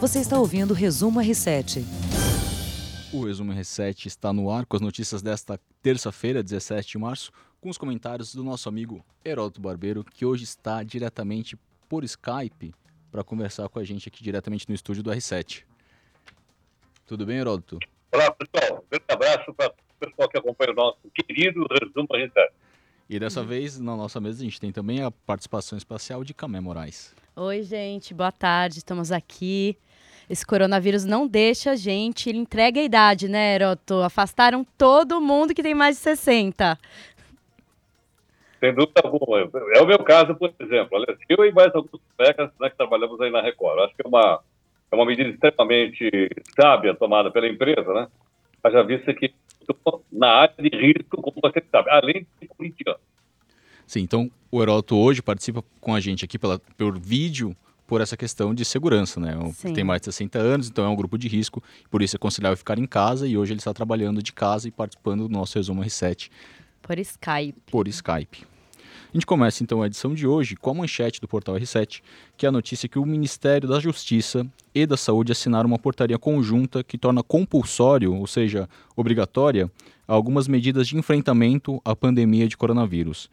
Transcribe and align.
Você 0.00 0.18
está 0.18 0.38
ouvindo 0.38 0.70
o 0.70 0.74
Resumo 0.74 1.20
R7. 1.20 1.84
O 3.12 3.26
Resumo 3.26 3.52
R7 3.52 4.06
está 4.06 4.32
no 4.32 4.50
ar 4.50 4.64
com 4.64 4.74
as 4.74 4.80
notícias 4.80 5.20
desta 5.20 5.60
terça-feira, 5.82 6.42
17 6.42 6.92
de 6.92 6.96
março, 6.96 7.30
com 7.60 7.68
os 7.68 7.76
comentários 7.76 8.34
do 8.34 8.42
nosso 8.42 8.66
amigo 8.66 9.04
Heródoto 9.22 9.60
Barbeiro, 9.60 10.02
que 10.02 10.24
hoje 10.24 10.44
está 10.44 10.82
diretamente 10.82 11.54
por 11.86 12.02
Skype 12.02 12.72
para 13.12 13.22
conversar 13.22 13.68
com 13.68 13.78
a 13.78 13.84
gente 13.84 14.08
aqui 14.08 14.24
diretamente 14.24 14.66
no 14.66 14.74
estúdio 14.74 15.02
do 15.02 15.10
R7. 15.10 15.64
Tudo 17.06 17.26
bem, 17.26 17.36
Heródoto? 17.36 17.78
Olá, 18.10 18.30
pessoal. 18.30 18.82
Um 18.82 18.88
grande 18.88 19.04
abraço 19.06 19.52
para 19.52 19.68
o 19.68 20.08
pessoal 20.08 20.28
que 20.30 20.38
acompanha 20.38 20.72
o 20.72 20.76
nosso 20.76 20.98
querido 21.14 21.66
Resumo 21.78 22.08
R7. 22.08 22.48
E 23.10 23.18
dessa 23.18 23.44
vez, 23.44 23.78
na 23.78 23.94
nossa 23.94 24.18
mesa, 24.18 24.40
a 24.40 24.44
gente 24.44 24.58
tem 24.58 24.72
também 24.72 25.02
a 25.02 25.10
participação 25.10 25.76
especial 25.76 26.24
de 26.24 26.32
Camé 26.32 26.58
Moraes. 26.58 27.14
Oi, 27.36 27.62
gente, 27.62 28.14
boa 28.14 28.32
tarde, 28.32 28.78
estamos 28.78 29.12
aqui. 29.12 29.76
Esse 30.30 30.46
coronavírus 30.46 31.04
não 31.04 31.26
deixa 31.26 31.72
a 31.72 31.74
gente, 31.74 32.28
ele 32.28 32.38
entrega 32.38 32.80
a 32.80 32.84
idade, 32.84 33.28
né, 33.28 33.56
Heroto? 33.56 33.94
Afastaram 33.94 34.64
todo 34.78 35.20
mundo 35.20 35.52
que 35.52 35.60
tem 35.60 35.74
mais 35.74 35.96
de 35.96 36.02
60. 36.02 36.78
Sem 38.60 38.72
dúvida 38.72 39.00
alguma. 39.02 39.40
É 39.74 39.82
o 39.82 39.86
meu 39.86 39.98
caso, 40.04 40.36
por 40.36 40.54
exemplo. 40.60 40.96
Aliás, 40.96 41.18
eu 41.28 41.44
e 41.44 41.50
mais 41.50 41.74
alguns 41.74 42.00
colegas 42.16 42.48
né, 42.60 42.70
que 42.70 42.76
trabalhamos 42.76 43.20
aí 43.20 43.28
na 43.28 43.42
Record. 43.42 43.80
Acho 43.80 43.96
que 43.96 44.02
é 44.04 44.08
uma, 44.08 44.40
é 44.92 44.94
uma 44.94 45.04
medida 45.04 45.28
extremamente 45.30 46.30
sábia 46.54 46.94
tomada 46.94 47.28
pela 47.32 47.48
empresa, 47.48 47.92
né? 47.92 48.06
já 48.70 48.82
visto 48.84 49.12
que 49.12 49.34
na 50.12 50.28
área 50.28 50.54
de 50.60 50.68
risco, 50.68 51.20
como 51.20 51.38
você 51.42 51.60
sabe, 51.72 51.90
além 51.90 52.24
de 52.40 52.46
corintiano. 52.46 53.00
Sim, 53.84 54.02
então 54.02 54.30
o 54.48 54.62
Heródoto 54.62 54.96
hoje 54.96 55.22
participa 55.22 55.64
com 55.80 55.92
a 55.92 55.98
gente 55.98 56.24
aqui 56.24 56.38
pela, 56.38 56.60
por 56.78 56.96
vídeo 57.00 57.56
por 57.90 58.00
essa 58.00 58.16
questão 58.16 58.54
de 58.54 58.64
segurança, 58.64 59.18
né? 59.18 59.36
Sim. 59.52 59.72
Tem 59.72 59.82
mais 59.82 60.00
de 60.00 60.04
60 60.04 60.38
anos, 60.38 60.68
então 60.68 60.84
é 60.84 60.88
um 60.88 60.94
grupo 60.94 61.18
de 61.18 61.26
risco, 61.26 61.60
por 61.90 62.02
isso 62.02 62.14
é 62.14 62.18
aconselhável 62.18 62.56
ficar 62.56 62.78
em 62.78 62.86
casa 62.86 63.26
e 63.26 63.36
hoje 63.36 63.52
ele 63.52 63.58
está 63.58 63.74
trabalhando 63.74 64.22
de 64.22 64.32
casa 64.32 64.68
e 64.68 64.70
participando 64.70 65.26
do 65.26 65.28
nosso 65.28 65.58
resumo 65.58 65.82
R7. 65.82 66.30
Por 66.80 67.00
Skype. 67.00 67.60
Por 67.68 67.88
Skype. 67.88 68.46
A 69.12 69.12
gente 69.12 69.26
começa 69.26 69.64
então 69.64 69.82
a 69.82 69.88
edição 69.88 70.14
de 70.14 70.24
hoje 70.24 70.54
com 70.54 70.70
a 70.70 70.74
manchete 70.74 71.20
do 71.20 71.26
portal 71.26 71.56
R7, 71.56 72.00
que 72.36 72.46
é 72.46 72.48
a 72.48 72.52
notícia 72.52 72.88
que 72.88 72.96
o 72.96 73.04
Ministério 73.04 73.68
da 73.68 73.80
Justiça 73.80 74.46
e 74.72 74.86
da 74.86 74.96
Saúde 74.96 75.32
assinaram 75.32 75.66
uma 75.66 75.78
portaria 75.78 76.16
conjunta 76.16 76.84
que 76.84 76.96
torna 76.96 77.24
compulsório, 77.24 78.14
ou 78.14 78.26
seja, 78.28 78.68
obrigatória, 78.94 79.68
algumas 80.06 80.46
medidas 80.46 80.86
de 80.86 80.96
enfrentamento 80.96 81.82
à 81.84 81.96
pandemia 81.96 82.46
de 82.46 82.56
coronavírus. 82.56 83.28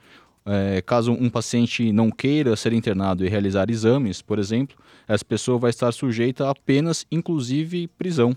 É, 0.49 0.81
caso 0.81 1.11
um 1.11 1.29
paciente 1.29 1.91
não 1.91 2.09
queira 2.09 2.55
ser 2.55 2.71
internado 2.71 3.25
e 3.25 3.27
realizar 3.27 3.69
exames, 3.69 4.21
por 4.21 4.39
exemplo, 4.39 4.77
essa 5.05 5.25
pessoa 5.25 5.57
vai 5.57 5.71
estar 5.71 5.91
sujeita 5.91 6.49
apenas, 6.49 7.05
inclusive, 7.11 7.87
prisão. 7.97 8.35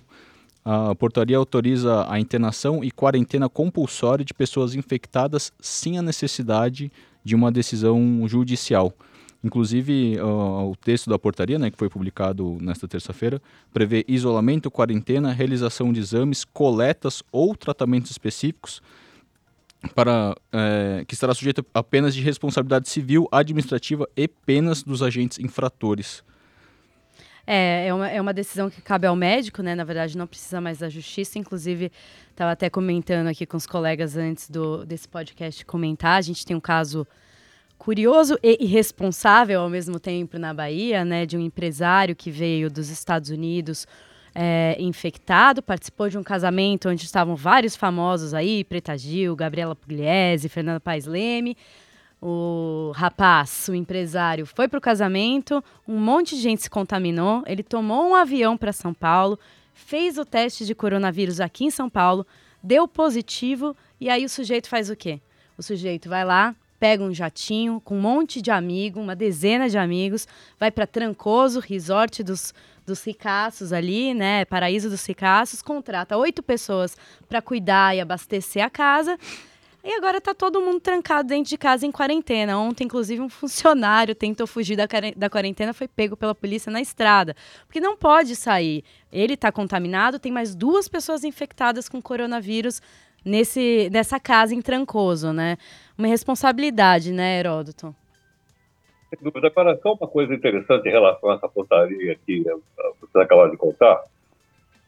A 0.64 0.92
portaria 0.94 1.36
autoriza 1.36 2.04
a 2.10 2.18
internação 2.18 2.82
e 2.82 2.90
quarentena 2.90 3.48
compulsória 3.48 4.24
de 4.24 4.34
pessoas 4.34 4.74
infectadas 4.74 5.52
sem 5.60 5.98
a 5.98 6.02
necessidade 6.02 6.90
de 7.24 7.34
uma 7.36 7.50
decisão 7.52 8.26
judicial. 8.26 8.92
Inclusive, 9.42 10.18
uh, 10.20 10.70
o 10.70 10.76
texto 10.76 11.08
da 11.08 11.18
portaria, 11.18 11.58
né, 11.58 11.70
que 11.70 11.78
foi 11.78 11.88
publicado 11.88 12.58
nesta 12.60 12.86
terça-feira, 12.88 13.40
prevê 13.72 14.04
isolamento, 14.06 14.70
quarentena, 14.70 15.32
realização 15.32 15.92
de 15.92 16.00
exames, 16.00 16.44
coletas 16.44 17.22
ou 17.32 17.54
tratamentos 17.54 18.10
específicos 18.10 18.82
para 19.94 20.34
é, 20.52 21.04
que 21.06 21.14
estará 21.14 21.34
sujeito 21.34 21.64
a 21.72 21.82
penas 21.82 22.14
de 22.14 22.22
responsabilidade 22.22 22.88
civil, 22.88 23.28
administrativa 23.32 24.08
e 24.16 24.28
penas 24.28 24.82
dos 24.82 25.02
agentes 25.02 25.38
infratores. 25.38 26.22
É, 27.46 27.86
é 27.88 27.94
uma, 27.94 28.08
é 28.08 28.20
uma 28.20 28.32
decisão 28.32 28.70
que 28.70 28.80
cabe 28.80 29.06
ao 29.06 29.16
médico, 29.16 29.62
né? 29.62 29.74
Na 29.74 29.82
verdade, 29.84 30.16
não 30.16 30.26
precisa 30.26 30.60
mais 30.60 30.78
da 30.78 30.88
justiça. 30.88 31.38
Inclusive, 31.38 31.90
estava 32.30 32.52
até 32.52 32.70
comentando 32.70 33.26
aqui 33.26 33.46
com 33.46 33.56
os 33.56 33.66
colegas 33.66 34.16
antes 34.16 34.48
do, 34.48 34.84
desse 34.84 35.08
podcast 35.08 35.64
comentar. 35.64 36.18
A 36.18 36.20
gente 36.20 36.44
tem 36.44 36.56
um 36.56 36.60
caso 36.60 37.06
curioso 37.78 38.38
e 38.42 38.62
irresponsável 38.62 39.62
ao 39.62 39.70
mesmo 39.70 39.98
tempo 39.98 40.38
na 40.38 40.52
Bahia, 40.52 41.04
né? 41.04 41.26
De 41.26 41.36
um 41.36 41.40
empresário 41.40 42.14
que 42.14 42.30
veio 42.30 42.70
dos 42.70 42.88
Estados 42.90 43.30
Unidos 43.30 43.86
é, 44.34 44.76
infectado, 44.78 45.62
participou 45.62 46.08
de 46.08 46.18
um 46.18 46.22
casamento 46.22 46.88
onde 46.88 47.04
estavam 47.04 47.34
vários 47.36 47.76
famosos 47.76 48.34
aí, 48.34 48.64
Preta 48.64 48.96
Gil, 48.96 49.34
Gabriela 49.34 49.74
Pugliese, 49.74 50.48
Fernanda 50.48 50.80
Paes 50.80 51.06
Leme. 51.06 51.56
O 52.22 52.92
rapaz, 52.94 53.68
o 53.68 53.74
empresário, 53.74 54.44
foi 54.44 54.68
para 54.68 54.76
o 54.76 54.80
casamento, 54.80 55.64
um 55.88 55.98
monte 55.98 56.36
de 56.36 56.42
gente 56.42 56.62
se 56.62 56.68
contaminou, 56.68 57.42
ele 57.46 57.62
tomou 57.62 58.10
um 58.10 58.14
avião 58.14 58.58
para 58.58 58.74
São 58.74 58.92
Paulo, 58.92 59.38
fez 59.72 60.18
o 60.18 60.24
teste 60.24 60.66
de 60.66 60.74
coronavírus 60.74 61.40
aqui 61.40 61.64
em 61.64 61.70
São 61.70 61.88
Paulo, 61.88 62.26
deu 62.62 62.86
positivo, 62.86 63.74
e 63.98 64.10
aí 64.10 64.22
o 64.22 64.28
sujeito 64.28 64.68
faz 64.68 64.90
o 64.90 64.96
quê? 64.96 65.18
O 65.56 65.62
sujeito 65.62 66.10
vai 66.10 66.22
lá, 66.22 66.54
pega 66.78 67.02
um 67.02 67.12
jatinho 67.12 67.80
com 67.80 67.96
um 67.96 68.00
monte 68.00 68.42
de 68.42 68.50
amigo, 68.50 69.00
uma 69.00 69.16
dezena 69.16 69.68
de 69.68 69.78
amigos, 69.78 70.28
vai 70.58 70.70
para 70.70 70.86
Trancoso, 70.86 71.58
resort 71.58 72.22
dos 72.22 72.52
dos 72.90 73.04
ricaços 73.04 73.72
ali, 73.72 74.12
né? 74.12 74.44
Paraíso 74.44 74.90
dos 74.90 75.04
ricaços, 75.06 75.62
contrata 75.62 76.16
oito 76.16 76.42
pessoas 76.42 76.96
para 77.28 77.40
cuidar 77.40 77.96
e 77.96 78.00
abastecer 78.00 78.62
a 78.62 78.68
casa. 78.68 79.16
E 79.82 79.94
agora 79.94 80.18
está 80.18 80.34
todo 80.34 80.60
mundo 80.60 80.78
trancado 80.78 81.28
dentro 81.28 81.48
de 81.48 81.56
casa 81.56 81.86
em 81.86 81.90
quarentena. 81.90 82.58
Ontem, 82.58 82.84
inclusive, 82.84 83.22
um 83.22 83.30
funcionário 83.30 84.14
tentou 84.14 84.46
fugir 84.46 84.76
da, 84.76 85.30
quarentena, 85.30 85.72
foi 85.72 85.88
pego 85.88 86.16
pela 86.16 86.34
polícia 86.34 86.70
na 86.70 86.82
estrada. 86.82 87.34
Porque 87.66 87.80
não 87.80 87.96
pode 87.96 88.36
sair. 88.36 88.84
Ele 89.10 89.34
está 89.34 89.50
contaminado, 89.50 90.18
tem 90.18 90.30
mais 90.30 90.54
duas 90.54 90.86
pessoas 90.86 91.24
infectadas 91.24 91.88
com 91.88 92.02
coronavírus 92.02 92.82
nesse, 93.24 93.88
nessa 93.90 94.20
casa 94.20 94.54
em 94.54 94.60
Trancoso, 94.60 95.32
né? 95.32 95.56
Uma 95.96 96.08
responsabilidade, 96.08 97.10
né, 97.10 97.38
Heródoto? 97.38 97.94
Sem 99.10 99.18
dúvida. 99.22 99.48
Agora, 99.48 99.78
só 99.82 99.94
uma 99.94 100.06
coisa 100.06 100.32
interessante 100.32 100.88
em 100.88 100.92
relação 100.92 101.30
a 101.30 101.34
essa 101.34 101.48
portaria 101.48 102.16
que 102.24 102.44
eh, 102.46 102.90
você 103.00 103.18
acabou 103.18 103.50
de 103.50 103.56
contar. 103.56 104.02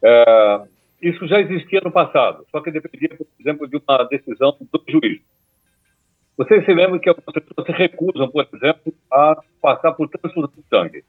É, 0.01 0.61
isso 1.01 1.27
já 1.27 1.39
existia 1.39 1.81
no 1.83 1.91
passado, 1.91 2.45
só 2.51 2.61
que 2.61 2.71
dependia, 2.71 3.09
por 3.09 3.27
exemplo, 3.39 3.67
de 3.67 3.77
uma 3.77 4.03
decisão 4.05 4.55
do 4.59 4.83
juiz. 4.87 5.21
Vocês 6.37 6.65
se 6.65 6.73
lembram 6.73 6.99
que 6.99 7.09
algumas 7.09 7.33
pessoas 7.33 7.67
se 7.67 7.71
recusam, 7.73 8.29
por 8.29 8.47
exemplo, 8.53 8.93
a 9.11 9.37
passar 9.61 9.91
por 9.91 10.09
transfusão 10.09 10.49
de 10.55 10.63
sangue. 10.69 11.03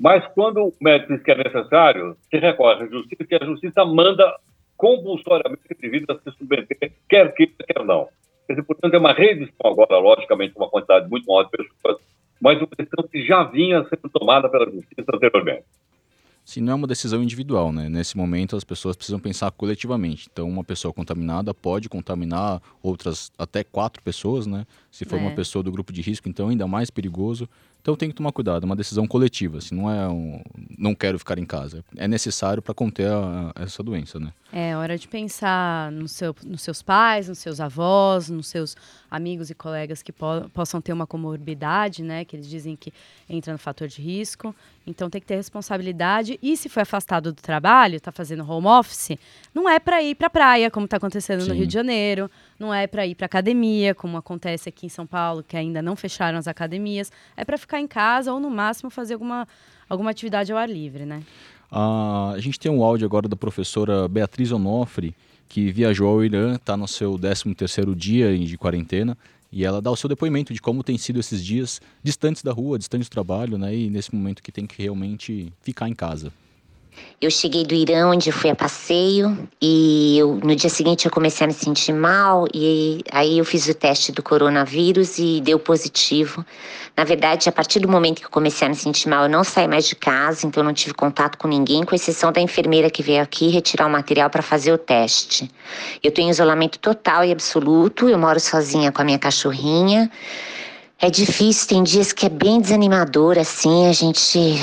Mas 0.00 0.26
quando 0.28 0.64
o 0.64 0.72
médico 0.80 1.14
diz 1.14 1.22
que 1.22 1.30
é 1.30 1.36
necessário, 1.36 2.16
se 2.30 2.36
recorre 2.36 2.84
à 2.84 2.86
justiça, 2.86 3.24
que 3.24 3.34
a 3.34 3.44
justiça 3.44 3.84
manda 3.84 4.38
compulsoriamente 4.76 5.62
o 5.68 5.74
indivíduo 5.74 6.16
a 6.16 6.20
se 6.20 6.36
submeter, 6.36 6.92
quer 7.08 7.32
queira, 7.34 7.52
quer 7.66 7.84
não. 7.84 8.08
Dizer, 8.48 8.62
portanto, 8.62 8.94
é 8.94 8.98
uma 8.98 9.12
reedição 9.12 9.70
agora, 9.70 9.98
logicamente, 9.98 10.54
uma 10.56 10.70
quantidade 10.70 11.08
muito 11.08 11.26
maior 11.26 11.44
de 11.44 11.50
pessoas, 11.50 12.00
mas 12.40 12.58
uma 12.58 12.68
decisão 12.78 13.08
que 13.10 13.26
já 13.26 13.44
vinha 13.44 13.84
sendo 13.84 14.08
tomada 14.10 14.48
pela 14.48 14.64
justiça 14.70 15.04
anteriormente. 15.12 15.64
Se 16.48 16.62
não 16.62 16.72
é 16.72 16.76
uma 16.76 16.86
decisão 16.86 17.22
individual, 17.22 17.70
né? 17.70 17.90
Nesse 17.90 18.16
momento 18.16 18.56
as 18.56 18.64
pessoas 18.64 18.96
precisam 18.96 19.20
pensar 19.20 19.50
coletivamente. 19.50 20.30
Então, 20.32 20.48
uma 20.48 20.64
pessoa 20.64 20.94
contaminada 20.94 21.52
pode 21.52 21.90
contaminar 21.90 22.62
outras 22.82 23.30
até 23.36 23.62
quatro 23.62 24.02
pessoas, 24.02 24.46
né? 24.46 24.66
Se 24.98 25.04
for 25.04 25.16
é. 25.16 25.22
uma 25.22 25.30
pessoa 25.30 25.62
do 25.62 25.70
grupo 25.70 25.92
de 25.92 26.02
risco, 26.02 26.28
então 26.28 26.48
ainda 26.48 26.66
mais 26.66 26.90
perigoso. 26.90 27.48
Então 27.80 27.94
tem 27.94 28.08
que 28.08 28.16
tomar 28.16 28.32
cuidado, 28.32 28.64
é 28.64 28.66
uma 28.66 28.74
decisão 28.74 29.06
coletiva, 29.06 29.58
assim, 29.58 29.72
não 29.72 29.88
é 29.88 30.08
um 30.08 30.42
não 30.76 30.92
quero 30.92 31.20
ficar 31.20 31.38
em 31.38 31.44
casa. 31.46 31.84
É 31.96 32.08
necessário 32.08 32.60
para 32.60 32.74
conter 32.74 33.06
a, 33.06 33.52
a, 33.54 33.62
essa 33.62 33.80
doença, 33.80 34.18
né? 34.18 34.32
É 34.52 34.76
hora 34.76 34.98
de 34.98 35.06
pensar 35.06 35.92
no 35.92 36.08
seu, 36.08 36.34
nos 36.44 36.62
seus 36.62 36.82
pais, 36.82 37.28
nos 37.28 37.38
seus 37.38 37.60
avós, 37.60 38.28
nos 38.28 38.48
seus 38.48 38.76
amigos 39.08 39.50
e 39.50 39.54
colegas 39.54 40.02
que 40.02 40.10
po 40.10 40.50
possam 40.52 40.80
ter 40.80 40.92
uma 40.92 41.06
comorbidade, 41.06 42.02
né? 42.02 42.24
Que 42.24 42.34
eles 42.34 42.48
dizem 42.48 42.74
que 42.74 42.92
entra 43.30 43.52
no 43.52 43.58
fator 43.58 43.86
de 43.86 44.02
risco. 44.02 44.52
Então 44.84 45.08
tem 45.08 45.20
que 45.20 45.26
ter 45.28 45.36
responsabilidade. 45.36 46.40
E 46.42 46.56
se 46.56 46.68
foi 46.68 46.82
afastado 46.82 47.32
do 47.32 47.40
trabalho, 47.40 47.94
está 47.94 48.10
fazendo 48.10 48.44
home 48.50 48.66
office, 48.66 49.16
não 49.54 49.68
é 49.68 49.78
para 49.78 50.02
ir 50.02 50.16
para 50.16 50.28
praia, 50.28 50.72
como 50.72 50.86
está 50.86 50.96
acontecendo 50.96 51.42
Sim. 51.42 51.50
no 51.50 51.54
Rio 51.54 51.68
de 51.68 51.74
Janeiro 51.74 52.28
não 52.58 52.74
é 52.74 52.86
para 52.86 53.06
ir 53.06 53.14
para 53.14 53.26
academia, 53.26 53.94
como 53.94 54.16
acontece 54.16 54.68
aqui 54.68 54.86
em 54.86 54.88
São 54.88 55.06
Paulo, 55.06 55.42
que 55.42 55.56
ainda 55.56 55.80
não 55.80 55.94
fecharam 55.94 56.38
as 56.38 56.48
academias, 56.48 57.12
é 57.36 57.44
para 57.44 57.56
ficar 57.56 57.80
em 57.80 57.86
casa 57.86 58.32
ou 58.32 58.40
no 58.40 58.50
máximo 58.50 58.90
fazer 58.90 59.14
alguma, 59.14 59.46
alguma 59.88 60.10
atividade 60.10 60.50
ao 60.50 60.58
ar 60.58 60.68
livre, 60.68 61.04
né? 61.04 61.22
Ah, 61.70 62.32
a 62.34 62.40
gente 62.40 62.58
tem 62.58 62.70
um 62.70 62.82
áudio 62.82 63.06
agora 63.06 63.28
da 63.28 63.36
professora 63.36 64.08
Beatriz 64.08 64.50
Onofre, 64.50 65.14
que 65.48 65.70
viajou 65.70 66.08
ao 66.08 66.24
Irã, 66.24 66.56
está 66.56 66.76
no 66.76 66.88
seu 66.88 67.14
13º 67.14 67.94
dia 67.94 68.36
de 68.36 68.58
quarentena, 68.58 69.16
e 69.50 69.64
ela 69.64 69.80
dá 69.80 69.90
o 69.90 69.96
seu 69.96 70.08
depoimento 70.08 70.52
de 70.52 70.60
como 70.60 70.82
tem 70.82 70.98
sido 70.98 71.18
esses 71.18 71.42
dias 71.42 71.80
distantes 72.02 72.42
da 72.42 72.52
rua, 72.52 72.78
distantes 72.78 73.08
do 73.08 73.12
trabalho, 73.12 73.56
né? 73.56 73.74
E 73.74 73.88
nesse 73.88 74.14
momento 74.14 74.42
que 74.42 74.52
tem 74.52 74.66
que 74.66 74.82
realmente 74.82 75.50
ficar 75.62 75.88
em 75.88 75.94
casa. 75.94 76.30
Eu 77.20 77.32
cheguei 77.32 77.64
do 77.64 77.74
Irã, 77.74 78.06
onde 78.10 78.30
fui 78.30 78.48
a 78.48 78.54
passeio, 78.54 79.36
e 79.60 80.16
eu, 80.18 80.36
no 80.36 80.54
dia 80.54 80.70
seguinte 80.70 81.04
eu 81.04 81.10
comecei 81.10 81.44
a 81.44 81.48
me 81.48 81.52
sentir 81.52 81.92
mal, 81.92 82.46
e 82.54 83.02
aí 83.10 83.38
eu 83.38 83.44
fiz 83.44 83.66
o 83.66 83.74
teste 83.74 84.12
do 84.12 84.22
coronavírus 84.22 85.18
e 85.18 85.40
deu 85.40 85.58
positivo. 85.58 86.46
Na 86.96 87.02
verdade, 87.02 87.48
a 87.48 87.52
partir 87.52 87.80
do 87.80 87.88
momento 87.88 88.20
que 88.20 88.26
eu 88.26 88.30
comecei 88.30 88.66
a 88.66 88.70
me 88.70 88.76
sentir 88.76 89.08
mal, 89.08 89.24
eu 89.24 89.28
não 89.28 89.42
saí 89.42 89.66
mais 89.66 89.88
de 89.88 89.96
casa, 89.96 90.46
então 90.46 90.62
não 90.62 90.72
tive 90.72 90.94
contato 90.94 91.36
com 91.38 91.48
ninguém, 91.48 91.82
com 91.82 91.92
exceção 91.92 92.30
da 92.30 92.40
enfermeira 92.40 92.88
que 92.88 93.02
veio 93.02 93.20
aqui 93.20 93.48
retirar 93.48 93.88
o 93.88 93.90
material 93.90 94.30
para 94.30 94.40
fazer 94.40 94.72
o 94.72 94.78
teste. 94.78 95.50
Eu 96.00 96.12
tenho 96.12 96.30
isolamento 96.30 96.78
total 96.78 97.24
e 97.24 97.32
absoluto, 97.32 98.08
eu 98.08 98.16
moro 98.16 98.38
sozinha 98.38 98.92
com 98.92 99.02
a 99.02 99.04
minha 99.04 99.18
cachorrinha. 99.18 100.08
É 101.00 101.10
difícil, 101.10 101.68
tem 101.68 101.82
dias 101.82 102.12
que 102.12 102.26
é 102.26 102.28
bem 102.28 102.60
desanimador, 102.60 103.38
assim, 103.38 103.86
a 103.86 103.92
gente 103.92 104.60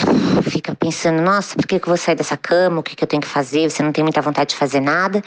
pensando, 0.85 1.19
nossa, 1.19 1.55
por 1.55 1.65
que, 1.65 1.79
que 1.79 1.85
eu 1.85 1.89
vou 1.89 1.97
sair 1.97 2.13
dessa 2.13 2.37
cama? 2.37 2.79
O 2.79 2.83
que, 2.83 2.95
que 2.95 3.03
eu 3.03 3.07
tenho 3.07 3.19
que 3.19 3.27
fazer? 3.27 3.67
Você 3.67 3.81
não 3.81 3.91
tem 3.91 4.03
muita 4.03 4.21
vontade 4.21 4.51
de 4.51 4.55
fazer 4.55 4.79
nada, 4.79 5.23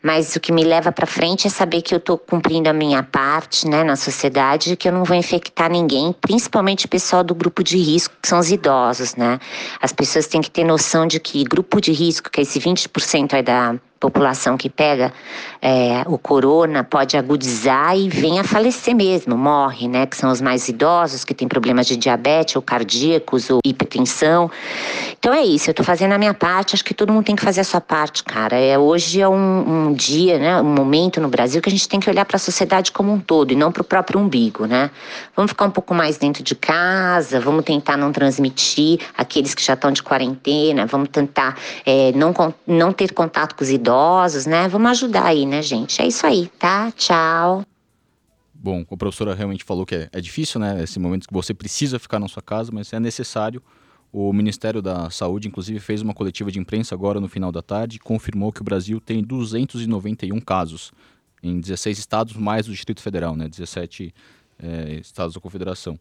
mas 0.00 0.36
o 0.36 0.40
que 0.40 0.52
me 0.52 0.62
leva 0.62 0.92
para 0.92 1.04
frente 1.04 1.48
é 1.48 1.50
saber 1.50 1.82
que 1.82 1.92
eu 1.92 1.98
estou 1.98 2.16
cumprindo 2.16 2.68
a 2.68 2.72
minha 2.72 3.02
parte, 3.02 3.66
né, 3.66 3.82
na 3.82 3.96
sociedade, 3.96 4.76
que 4.76 4.86
eu 4.86 4.92
não 4.92 5.02
vou 5.02 5.16
infectar 5.16 5.68
ninguém, 5.68 6.14
principalmente 6.20 6.86
o 6.86 6.88
pessoal 6.88 7.24
do 7.24 7.34
grupo 7.34 7.64
de 7.64 7.76
risco, 7.76 8.14
que 8.22 8.28
são 8.28 8.38
os 8.38 8.52
idosos, 8.52 9.16
né? 9.16 9.40
As 9.82 9.92
pessoas 9.92 10.28
têm 10.28 10.40
que 10.40 10.50
ter 10.50 10.62
noção 10.62 11.08
de 11.08 11.18
que 11.18 11.42
grupo 11.42 11.80
de 11.80 11.90
risco, 11.90 12.30
que 12.30 12.38
é 12.38 12.42
esse 12.44 12.60
20% 12.60 13.34
aí 13.34 13.42
da 13.42 13.74
população 14.00 14.56
que 14.56 14.70
pega 14.70 15.12
é, 15.60 16.02
o 16.06 16.16
corona 16.16 16.82
pode 16.82 17.18
agudizar 17.18 17.96
e 17.96 18.08
vem 18.08 18.40
a 18.40 18.44
falecer 18.44 18.96
mesmo, 18.96 19.36
morre, 19.36 19.86
né? 19.86 20.06
Que 20.06 20.16
são 20.16 20.32
os 20.32 20.40
mais 20.40 20.68
idosos, 20.70 21.22
que 21.22 21.34
têm 21.34 21.46
problemas 21.46 21.86
de 21.86 21.98
diabetes 21.98 22.56
ou 22.56 22.62
cardíacos 22.62 23.50
ou 23.50 23.60
hipertensão. 23.62 24.50
Então 25.18 25.34
é 25.34 25.42
isso, 25.42 25.68
eu 25.68 25.74
tô 25.74 25.84
fazendo 25.84 26.12
a 26.12 26.18
minha 26.18 26.32
parte, 26.32 26.74
acho 26.74 26.84
que 26.84 26.94
todo 26.94 27.12
mundo 27.12 27.26
tem 27.26 27.36
que 27.36 27.42
fazer 27.42 27.60
a 27.60 27.64
sua 27.64 27.80
parte, 27.80 28.24
cara. 28.24 28.58
É, 28.58 28.78
hoje 28.78 29.20
é 29.20 29.28
um, 29.28 29.88
um 29.88 29.92
dia, 29.92 30.38
né? 30.38 30.58
Um 30.62 30.74
momento 30.74 31.20
no 31.20 31.28
Brasil 31.28 31.60
que 31.60 31.68
a 31.68 31.72
gente 31.72 31.86
tem 31.86 32.00
que 32.00 32.08
olhar 32.08 32.24
para 32.24 32.36
a 32.36 32.40
sociedade 32.40 32.90
como 32.90 33.12
um 33.12 33.20
todo 33.20 33.52
e 33.52 33.54
não 33.54 33.70
para 33.70 33.82
o 33.82 33.84
próprio 33.84 34.18
umbigo, 34.18 34.64
né? 34.64 34.90
Vamos 35.36 35.50
ficar 35.50 35.66
um 35.66 35.70
pouco 35.70 35.92
mais 35.92 36.16
dentro 36.16 36.42
de 36.42 36.54
casa, 36.54 37.38
vamos 37.38 37.66
tentar 37.66 37.98
não 37.98 38.12
transmitir 38.12 38.98
aqueles 39.14 39.54
que 39.54 39.62
já 39.62 39.74
estão 39.74 39.92
de 39.92 40.02
quarentena, 40.02 40.86
vamos 40.86 41.10
tentar 41.10 41.58
é, 41.84 42.12
não, 42.12 42.32
não 42.66 42.92
ter 42.94 43.12
contato 43.12 43.54
com 43.54 43.62
os 43.62 43.68
idosos 43.68 43.89
idosos, 43.90 44.46
né? 44.46 44.68
Vamos 44.68 44.90
ajudar 44.92 45.26
aí, 45.26 45.44
né, 45.44 45.60
gente? 45.62 46.00
É 46.00 46.06
isso 46.06 46.24
aí, 46.24 46.46
tá? 46.58 46.92
Tchau. 46.92 47.64
Bom, 48.54 48.84
a 48.88 48.96
professora 48.96 49.34
realmente 49.34 49.64
falou 49.64 49.84
que 49.84 49.94
é, 49.94 50.08
é 50.12 50.20
difícil, 50.20 50.60
né? 50.60 50.82
Esse 50.82 51.00
momento 51.00 51.26
que 51.26 51.34
você 51.34 51.52
precisa 51.52 51.98
ficar 51.98 52.20
na 52.20 52.28
sua 52.28 52.42
casa, 52.42 52.70
mas 52.72 52.92
é 52.92 53.00
necessário. 53.00 53.60
O 54.12 54.32
Ministério 54.32 54.80
da 54.80 55.10
Saúde, 55.10 55.48
inclusive, 55.48 55.80
fez 55.80 56.02
uma 56.02 56.14
coletiva 56.14 56.50
de 56.52 56.58
imprensa 56.58 56.94
agora 56.94 57.20
no 57.20 57.28
final 57.28 57.50
da 57.50 57.62
tarde 57.62 57.96
e 57.96 57.98
confirmou 57.98 58.52
que 58.52 58.60
o 58.60 58.64
Brasil 58.64 59.00
tem 59.00 59.24
291 59.24 60.40
casos 60.40 60.92
em 61.42 61.58
16 61.58 61.98
estados, 61.98 62.36
mais 62.36 62.68
o 62.68 62.72
Distrito 62.72 63.00
Federal, 63.00 63.34
né? 63.34 63.48
17 63.48 64.14
é, 64.62 64.94
estados 65.00 65.34
da 65.34 65.40
Confederação. 65.40 65.98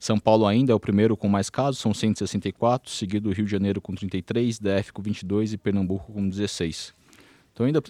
São 0.00 0.18
Paulo 0.18 0.46
ainda 0.46 0.72
é 0.72 0.74
o 0.74 0.80
primeiro 0.80 1.16
com 1.16 1.28
mais 1.28 1.50
casos, 1.50 1.80
são 1.80 1.94
164, 1.94 2.90
seguido 2.90 3.28
do 3.28 3.34
Rio 3.34 3.44
de 3.44 3.50
Janeiro 3.50 3.80
com 3.80 3.94
33, 3.94 4.58
DF 4.58 4.92
com 4.92 5.02
22 5.02 5.52
e 5.52 5.58
Pernambuco 5.58 6.12
com 6.12 6.28
16. 6.28 6.97
Então 7.58 7.66
ainda 7.66 7.82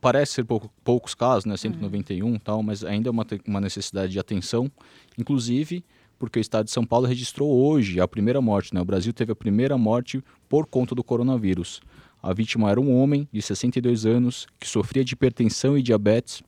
parece 0.00 0.34
ser 0.34 0.44
pouco, 0.44 0.70
poucos 0.84 1.12
casos, 1.12 1.44
né, 1.44 1.56
191 1.56 2.24
uhum. 2.24 2.38
tal, 2.38 2.62
mas 2.62 2.84
ainda 2.84 3.08
é 3.08 3.10
uma, 3.10 3.26
uma 3.44 3.60
necessidade 3.60 4.12
de 4.12 4.18
atenção, 4.20 4.70
inclusive 5.18 5.84
porque 6.20 6.38
o 6.38 6.40
estado 6.40 6.66
de 6.66 6.70
São 6.70 6.86
Paulo 6.86 7.04
registrou 7.04 7.50
hoje 7.50 8.00
a 8.00 8.06
primeira 8.06 8.40
morte, 8.40 8.72
né? 8.72 8.80
O 8.80 8.84
Brasil 8.84 9.12
teve 9.12 9.32
a 9.32 9.34
primeira 9.34 9.76
morte 9.76 10.22
por 10.48 10.66
conta 10.66 10.94
do 10.94 11.02
coronavírus. 11.02 11.80
A 12.22 12.32
vítima 12.32 12.70
era 12.70 12.80
um 12.80 12.94
homem 12.94 13.28
de 13.32 13.42
62 13.42 14.06
anos 14.06 14.46
que 14.58 14.68
sofria 14.68 15.04
de 15.04 15.14
hipertensão 15.14 15.76
e 15.76 15.82
diabetes 15.82 16.40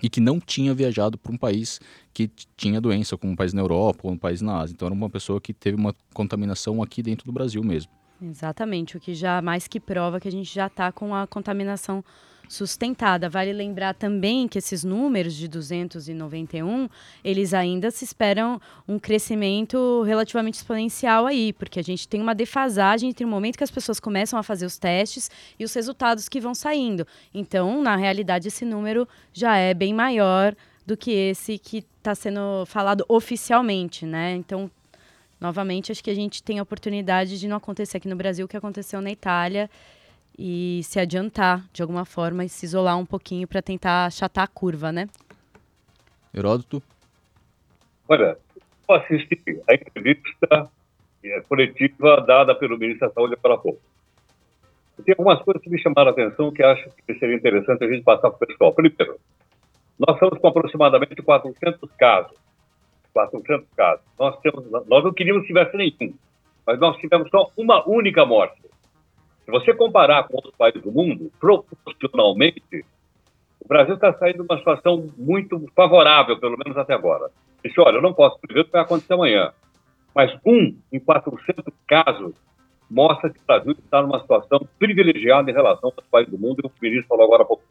e 0.00 0.08
que 0.08 0.20
não 0.20 0.38
tinha 0.38 0.72
viajado 0.72 1.18
para 1.18 1.32
um 1.32 1.36
país 1.36 1.80
que 2.14 2.30
tinha 2.56 2.80
doença, 2.80 3.16
como 3.16 3.32
um 3.32 3.36
país 3.36 3.52
na 3.52 3.60
Europa 3.60 4.02
ou 4.04 4.12
um 4.12 4.18
país 4.18 4.40
na 4.40 4.60
Ásia. 4.60 4.72
Então 4.72 4.86
era 4.86 4.94
uma 4.94 5.10
pessoa 5.10 5.40
que 5.40 5.52
teve 5.52 5.76
uma 5.76 5.92
contaminação 6.14 6.80
aqui 6.80 7.02
dentro 7.02 7.26
do 7.26 7.32
Brasil 7.32 7.62
mesmo. 7.64 7.90
Exatamente, 8.20 8.96
o 8.96 9.00
que 9.00 9.14
já 9.14 9.40
mais 9.40 9.68
que 9.68 9.78
prova 9.78 10.18
que 10.18 10.26
a 10.26 10.32
gente 10.32 10.52
já 10.52 10.66
está 10.66 10.90
com 10.90 11.14
a 11.14 11.26
contaminação 11.26 12.04
sustentada. 12.48 13.28
Vale 13.28 13.52
lembrar 13.52 13.94
também 13.94 14.48
que 14.48 14.58
esses 14.58 14.82
números 14.82 15.34
de 15.34 15.46
291, 15.46 16.88
eles 17.22 17.54
ainda 17.54 17.90
se 17.90 18.04
esperam 18.04 18.60
um 18.88 18.98
crescimento 18.98 20.02
relativamente 20.02 20.54
exponencial 20.54 21.26
aí, 21.26 21.52
porque 21.52 21.78
a 21.78 21.84
gente 21.84 22.08
tem 22.08 22.20
uma 22.20 22.34
defasagem 22.34 23.10
entre 23.10 23.24
o 23.24 23.28
momento 23.28 23.58
que 23.58 23.64
as 23.64 23.70
pessoas 23.70 24.00
começam 24.00 24.38
a 24.38 24.42
fazer 24.42 24.66
os 24.66 24.78
testes 24.78 25.30
e 25.58 25.64
os 25.64 25.72
resultados 25.74 26.28
que 26.28 26.40
vão 26.40 26.54
saindo. 26.54 27.06
Então, 27.32 27.82
na 27.82 27.96
realidade, 27.96 28.48
esse 28.48 28.64
número 28.64 29.06
já 29.32 29.56
é 29.56 29.74
bem 29.74 29.92
maior 29.92 30.56
do 30.86 30.96
que 30.96 31.10
esse 31.10 31.58
que 31.58 31.84
está 31.98 32.14
sendo 32.14 32.64
falado 32.66 33.04
oficialmente, 33.08 34.06
né? 34.06 34.34
Então, 34.34 34.70
novamente, 35.40 35.92
acho 35.92 36.02
que 36.02 36.10
a 36.10 36.14
gente 36.14 36.42
tem 36.42 36.58
a 36.58 36.62
oportunidade 36.62 37.38
de 37.38 37.48
não 37.48 37.56
acontecer 37.56 37.98
aqui 37.98 38.08
no 38.08 38.16
Brasil 38.16 38.46
o 38.46 38.48
que 38.48 38.56
aconteceu 38.56 39.00
na 39.00 39.10
Itália 39.10 39.70
e 40.38 40.80
se 40.84 41.00
adiantar 41.00 41.64
de 41.72 41.82
alguma 41.82 42.04
forma 42.04 42.44
e 42.44 42.48
se 42.48 42.64
isolar 42.64 42.96
um 42.96 43.06
pouquinho 43.06 43.46
para 43.46 43.60
tentar 43.60 44.06
achatar 44.06 44.44
a 44.44 44.48
curva, 44.48 44.92
né? 44.92 45.08
Heródoto? 46.34 46.82
Olha, 48.08 48.38
eu 48.88 48.94
assisti 48.94 49.62
a 49.68 49.74
entrevista 49.74 50.70
coletiva 51.48 52.24
dada 52.26 52.54
pelo 52.54 52.78
ministro 52.78 53.08
da 53.08 53.14
Saúde 53.14 53.36
para 53.36 53.58
pouco. 53.58 53.80
Tem 55.04 55.14
algumas 55.16 55.42
coisas 55.42 55.62
que 55.62 55.70
me 55.70 55.78
chamaram 55.80 56.08
a 56.08 56.12
atenção 56.12 56.50
que 56.50 56.62
acho 56.62 56.88
que 57.06 57.14
seria 57.18 57.36
interessante 57.36 57.84
a 57.84 57.88
gente 57.88 58.02
passar 58.02 58.30
para 58.30 58.44
o 58.44 58.46
pessoal. 58.46 58.72
Primeiro, 58.72 59.18
nós 59.98 60.14
estamos 60.16 60.38
com 60.38 60.48
aproximadamente 60.48 61.22
400 61.22 61.90
casos 61.92 62.36
400 63.26 63.66
casos. 63.76 64.04
Nós, 64.18 64.38
temos, 64.40 64.70
nós 64.70 65.04
não 65.04 65.12
queríamos 65.12 65.42
que 65.42 65.48
tivesse 65.48 65.76
nenhum, 65.76 66.14
mas 66.64 66.78
nós 66.78 66.96
tivemos 66.98 67.28
só 67.30 67.50
uma 67.56 67.88
única 67.88 68.24
morte. 68.24 68.62
Se 69.44 69.50
você 69.50 69.74
comparar 69.74 70.28
com 70.28 70.36
outros 70.36 70.54
países 70.56 70.80
do 70.82 70.92
mundo, 70.92 71.32
proporcionalmente, 71.40 72.84
o 73.60 73.66
Brasil 73.66 73.94
está 73.94 74.12
saindo 74.14 74.44
de 74.44 74.52
uma 74.52 74.58
situação 74.58 75.08
muito 75.16 75.66
favorável, 75.74 76.38
pelo 76.38 76.56
menos 76.56 76.76
até 76.76 76.94
agora. 76.94 77.30
Disse, 77.64 77.80
olha, 77.80 77.96
eu 77.96 78.02
não 78.02 78.14
posso 78.14 78.38
prever 78.38 78.60
o 78.60 78.64
que 78.66 78.72
vai 78.72 78.82
acontecer 78.82 79.14
amanhã, 79.14 79.52
mas 80.14 80.32
um 80.46 80.76
em 80.92 81.00
400 81.00 81.64
casos 81.88 82.34
mostra 82.88 83.30
que 83.30 83.40
o 83.40 83.46
Brasil 83.46 83.72
está 83.72 84.00
numa 84.00 84.20
situação 84.20 84.60
privilegiada 84.78 85.50
em 85.50 85.54
relação 85.54 85.92
aos 85.96 86.08
países 86.08 86.30
do 86.30 86.38
mundo, 86.38 86.60
e 86.62 86.66
o 86.66 86.72
ministro 86.80 87.08
falou 87.08 87.24
agora 87.24 87.42
há 87.42 87.46
pouco. 87.46 87.64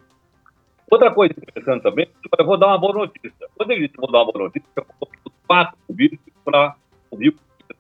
Outra 0.90 1.12
coisa 1.12 1.34
interessante 1.38 1.84
também, 1.84 2.08
eu 2.38 2.46
vou 2.46 2.58
dar 2.58 2.68
uma 2.68 2.78
boa 2.78 2.94
notícia. 2.94 3.48
Quando 3.56 3.72
ele 3.72 3.88
disse 3.88 3.98
vou 3.98 4.10
dar 4.10 4.20
uma 4.20 4.32
boa 4.32 4.46
notícia, 4.46 4.68
eu 4.76 4.86
quatro 5.48 5.78
vídeos 5.90 6.22
para 6.44 6.76
o 7.10 7.18
que 7.18 7.28
eu 7.28 7.34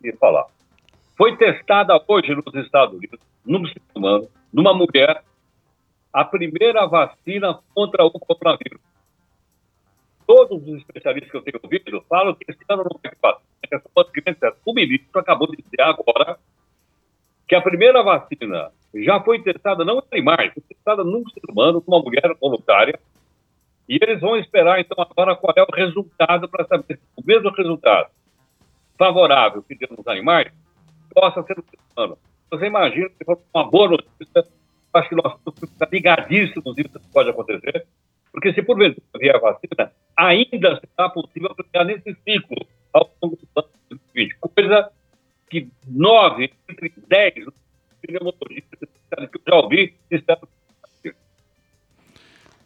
ia 0.03 0.17
falar. 0.17 0.45
Foi 1.17 1.35
testada 1.35 2.01
hoje 2.07 2.33
nos 2.33 2.53
Estados 2.55 2.95
Unidos, 2.95 3.19
num 3.45 3.65
ser 3.65 3.81
humano, 3.93 4.29
numa 4.53 4.73
mulher, 4.73 5.23
a 6.13 6.23
primeira 6.23 6.85
vacina 6.87 7.59
contra 7.73 8.05
o 8.05 8.11
coronavírus. 8.11 8.79
Todos 10.25 10.61
os 10.67 10.79
especialistas 10.79 11.31
que 11.31 11.37
eu 11.37 11.41
tenho 11.41 11.59
ouvido 11.63 12.03
falam 12.09 12.35
que 12.35 12.45
esse 12.49 12.59
ano 12.69 12.83
não 12.83 12.99
vai 13.01 13.13
vacina. 13.21 14.55
O 14.65 14.73
ministro 14.73 15.19
acabou 15.19 15.47
de 15.49 15.57
dizer 15.57 15.81
agora 15.81 16.37
que 17.47 17.55
a 17.55 17.61
primeira 17.61 18.03
vacina 18.03 18.71
já 18.93 19.21
foi 19.21 19.41
testada 19.41 19.85
não 19.85 19.99
em 19.99 20.03
animais, 20.11 20.53
foi 20.53 20.63
testada 20.63 21.03
num 21.03 21.23
ser 21.29 21.49
humano, 21.49 21.81
com 21.81 21.93
uma 21.93 22.03
mulher 22.03 22.35
voluntária, 22.39 22.99
e 23.87 23.97
eles 24.01 24.19
vão 24.19 24.35
esperar, 24.37 24.79
então, 24.79 24.97
agora 24.99 25.35
qual 25.35 25.53
é 25.55 25.63
o 25.63 25.73
resultado 25.73 26.49
para 26.49 26.65
saber 26.65 26.97
se 26.97 26.99
o 27.15 27.23
mesmo 27.25 27.49
resultado 27.51 28.09
favorável 28.97 29.63
que 29.63 29.75
deu 29.75 29.89
nos 29.95 30.07
animais 30.07 30.51
possa 31.13 31.41
ser 31.43 31.55
ser 31.55 31.79
humano. 31.95 32.17
Você 32.51 32.65
imagina 32.65 33.09
que 33.09 33.23
for 33.23 33.39
uma 33.53 33.69
boa 33.69 33.89
notícia, 33.89 34.43
acho 34.93 35.09
que 35.09 35.15
nós 35.15 35.35
estamos 35.37 35.91
ligadíssimos 35.91 36.75
nisso 36.75 36.99
que 36.99 37.13
pode 37.13 37.29
acontecer, 37.29 37.85
porque 38.31 38.53
se 38.53 38.61
porventura 38.61 39.05
vier 39.19 39.35
a 39.35 39.39
vacina, 39.39 39.91
ainda 40.15 40.79
será 40.79 41.09
possível 41.09 41.51
aplicar 41.51 41.85
nesse 41.85 42.13
ciclo 42.23 42.67
ao 42.93 43.09
longo 43.21 43.35
do 43.35 43.47
ano 43.55 43.69
2020. 43.89 44.37
Coisa 44.39 44.91
que 45.49 45.69
nove 45.87 46.51
entre 46.69 46.93
dez 47.07 47.45
pneumologistas 48.01 48.89
que 49.31 49.37
eu 49.37 49.41
já 49.47 49.55
ouvi 49.55 49.95
disseram 50.11 50.47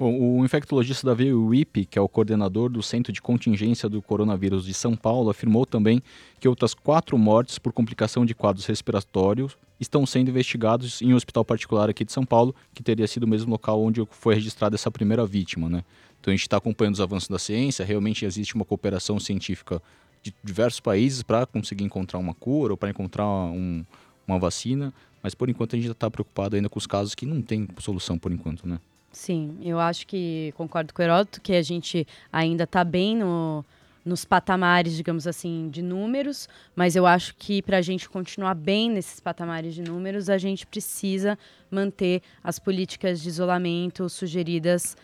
Bom, 0.01 0.19
o 0.19 0.43
infectologista 0.43 1.05
Davi 1.05 1.31
Wipe, 1.31 1.85
que 1.85 1.99
é 1.99 2.01
o 2.01 2.09
coordenador 2.09 2.71
do 2.71 2.81
Centro 2.81 3.13
de 3.13 3.21
Contingência 3.21 3.87
do 3.87 4.01
Coronavírus 4.01 4.65
de 4.65 4.73
São 4.73 4.95
Paulo, 4.95 5.29
afirmou 5.29 5.63
também 5.63 6.01
que 6.39 6.47
outras 6.47 6.73
quatro 6.73 7.15
mortes 7.19 7.59
por 7.59 7.71
complicação 7.71 8.25
de 8.25 8.33
quadros 8.33 8.65
respiratórios 8.65 9.55
estão 9.79 10.03
sendo 10.07 10.29
investigados 10.29 11.03
em 11.03 11.13
um 11.13 11.15
hospital 11.15 11.45
particular 11.45 11.87
aqui 11.87 12.03
de 12.03 12.11
São 12.11 12.25
Paulo, 12.25 12.55
que 12.73 12.81
teria 12.81 13.07
sido 13.07 13.25
o 13.25 13.27
mesmo 13.27 13.51
local 13.51 13.79
onde 13.79 14.03
foi 14.09 14.33
registrada 14.33 14.75
essa 14.75 14.89
primeira 14.89 15.23
vítima. 15.23 15.69
Né? 15.69 15.83
Então 16.19 16.31
a 16.31 16.35
gente 16.35 16.47
está 16.47 16.57
acompanhando 16.57 16.95
os 16.95 17.01
avanços 17.01 17.29
da 17.29 17.37
ciência, 17.37 17.85
realmente 17.85 18.25
existe 18.25 18.55
uma 18.55 18.65
cooperação 18.65 19.19
científica 19.19 19.79
de 20.23 20.33
diversos 20.43 20.79
países 20.79 21.21
para 21.21 21.45
conseguir 21.45 21.83
encontrar 21.83 22.17
uma 22.17 22.33
cura 22.33 22.73
ou 22.73 22.77
para 22.77 22.89
encontrar 22.89 23.27
um, 23.27 23.85
uma 24.27 24.39
vacina, 24.39 24.91
mas 25.21 25.35
por 25.35 25.47
enquanto 25.47 25.75
a 25.75 25.79
gente 25.79 25.91
está 25.91 26.09
preocupado 26.09 26.55
ainda 26.55 26.69
com 26.69 26.79
os 26.79 26.87
casos 26.87 27.13
que 27.13 27.27
não 27.27 27.39
tem 27.39 27.67
solução 27.77 28.17
por 28.17 28.31
enquanto, 28.31 28.67
né? 28.67 28.79
Sim, 29.11 29.57
eu 29.61 29.79
acho 29.79 30.07
que 30.07 30.53
concordo 30.55 30.93
com 30.93 31.01
o 31.01 31.05
Heródoto 31.05 31.41
que 31.41 31.53
a 31.53 31.61
gente 31.61 32.07
ainda 32.31 32.63
está 32.63 32.81
bem 32.83 33.17
no, 33.17 33.63
nos 34.05 34.23
patamares, 34.23 34.95
digamos 34.95 35.27
assim, 35.27 35.69
de 35.69 35.81
números, 35.81 36.47
mas 36.73 36.95
eu 36.95 37.05
acho 37.05 37.35
que 37.35 37.61
para 37.61 37.77
a 37.77 37.81
gente 37.81 38.09
continuar 38.09 38.55
bem 38.55 38.89
nesses 38.89 39.19
patamares 39.19 39.75
de 39.75 39.81
números, 39.81 40.29
a 40.29 40.37
gente 40.37 40.65
precisa 40.65 41.37
manter 41.69 42.21
as 42.41 42.57
políticas 42.57 43.21
de 43.21 43.27
isolamento 43.27 44.09
sugeridas 44.09 44.95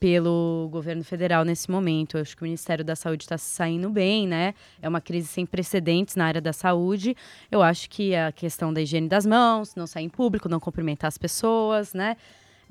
pelo 0.00 0.70
governo 0.72 1.04
federal 1.04 1.44
nesse 1.44 1.70
momento. 1.70 2.16
Eu 2.16 2.22
acho 2.22 2.34
que 2.34 2.42
o 2.42 2.46
Ministério 2.46 2.82
da 2.82 2.96
Saúde 2.96 3.24
está 3.24 3.36
saindo 3.36 3.90
bem, 3.90 4.26
né? 4.26 4.54
É 4.80 4.88
uma 4.88 5.02
crise 5.02 5.28
sem 5.28 5.44
precedentes 5.44 6.16
na 6.16 6.24
área 6.24 6.40
da 6.40 6.54
saúde. 6.54 7.14
Eu 7.50 7.62
acho 7.62 7.90
que 7.90 8.14
a 8.14 8.32
questão 8.32 8.72
da 8.72 8.80
higiene 8.80 9.08
das 9.08 9.26
mãos, 9.26 9.74
não 9.74 9.86
sair 9.86 10.04
em 10.04 10.08
público, 10.08 10.48
não 10.48 10.58
cumprimentar 10.58 11.08
as 11.08 11.18
pessoas, 11.18 11.92
né? 11.92 12.16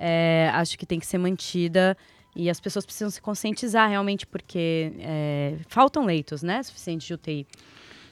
É, 0.01 0.50
acho 0.53 0.77
que 0.79 0.86
tem 0.86 0.98
que 0.98 1.06
ser 1.06 1.18
mantida 1.18 1.98
e 2.34 2.50
as 2.50 2.60
pessoas 2.60 2.86
precisam 2.86 3.10
se 3.10 3.22
conscientizar 3.22 3.89
realmente 3.89 4.25
porque 4.25 4.94
é, 5.00 5.58
faltam 5.68 6.06
leitos, 6.06 6.41
né, 6.41 6.63
suficientes 6.63 7.06
de 7.06 7.13
UTI. 7.13 7.48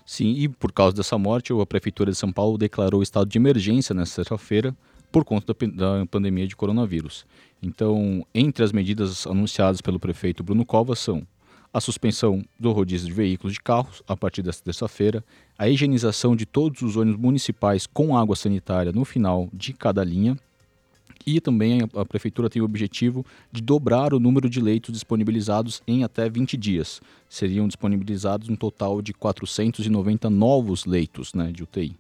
Sim, 0.06 0.34
e 0.34 0.50
por 0.50 0.72
causa 0.72 0.96
dessa 0.96 1.18
morte, 1.18 1.54
a 1.54 1.66
Prefeitura 1.66 2.12
de 2.12 2.18
São 2.18 2.32
Paulo 2.32 2.58
declarou 2.58 3.02
estado 3.02 3.30
de 3.30 3.38
emergência 3.38 3.96
nesta 3.96 4.16
sexta-feira 4.16 4.76
por 5.12 5.24
conta 5.24 5.54
da, 5.54 6.00
da, 6.00 6.06
pandemia 6.06 6.46
de 6.46 6.56
coronavírus. 6.56 7.26
Então, 7.64 8.26
entre 8.36 8.64
as 8.64 8.72
medidas 8.72 9.26
anunciadas 9.26 9.82
pelo 9.82 10.00
prefeito 10.00 10.44
Bruno 10.44 10.66
Covas 10.66 11.00
são 11.00 11.26
a 11.74 11.80
suspensão 11.80 12.44
do 12.60 12.72
rodízio 12.72 13.08
de 13.08 13.14
veículos 13.14 13.54
de 13.54 13.62
carros 13.62 14.02
a 14.08 14.16
partir 14.16 14.42
desta 14.42 14.64
terça-feira, 14.64 15.24
a 15.58 15.70
higienização 15.70 16.36
de 16.36 16.46
todos 16.46 16.82
os 16.82 16.96
ônibus 16.96 17.20
municipais 17.20 17.86
com 17.86 18.18
água 18.18 18.36
sanitária 18.36 18.92
no 18.92 19.06
final 19.06 19.50
de 19.54 19.74
cada 19.74 20.04
linha, 20.04 20.38
e 21.26 21.40
também 21.40 21.82
a 21.96 22.06
prefeitura 22.06 22.50
tem 22.50 22.62
o 22.62 22.66
objetivo 22.66 23.26
de 23.52 23.62
dobrar 23.62 24.14
o 24.14 24.20
número 24.20 24.50
de 24.50 24.60
leitos 24.60 24.94
disponibilizados 24.94 25.82
em 25.88 26.04
até 26.04 26.30
20 26.30 26.56
dias. 26.58 27.02
Seriam 27.30 27.68
disponibilizados 27.68 28.50
um 28.50 28.56
total 28.56 29.02
de 29.02 29.14
490 29.14 30.30
novos 30.30 30.86
leitos 30.86 31.34
né, 31.34 31.52
de 31.52 31.64
UTI. 31.64 31.96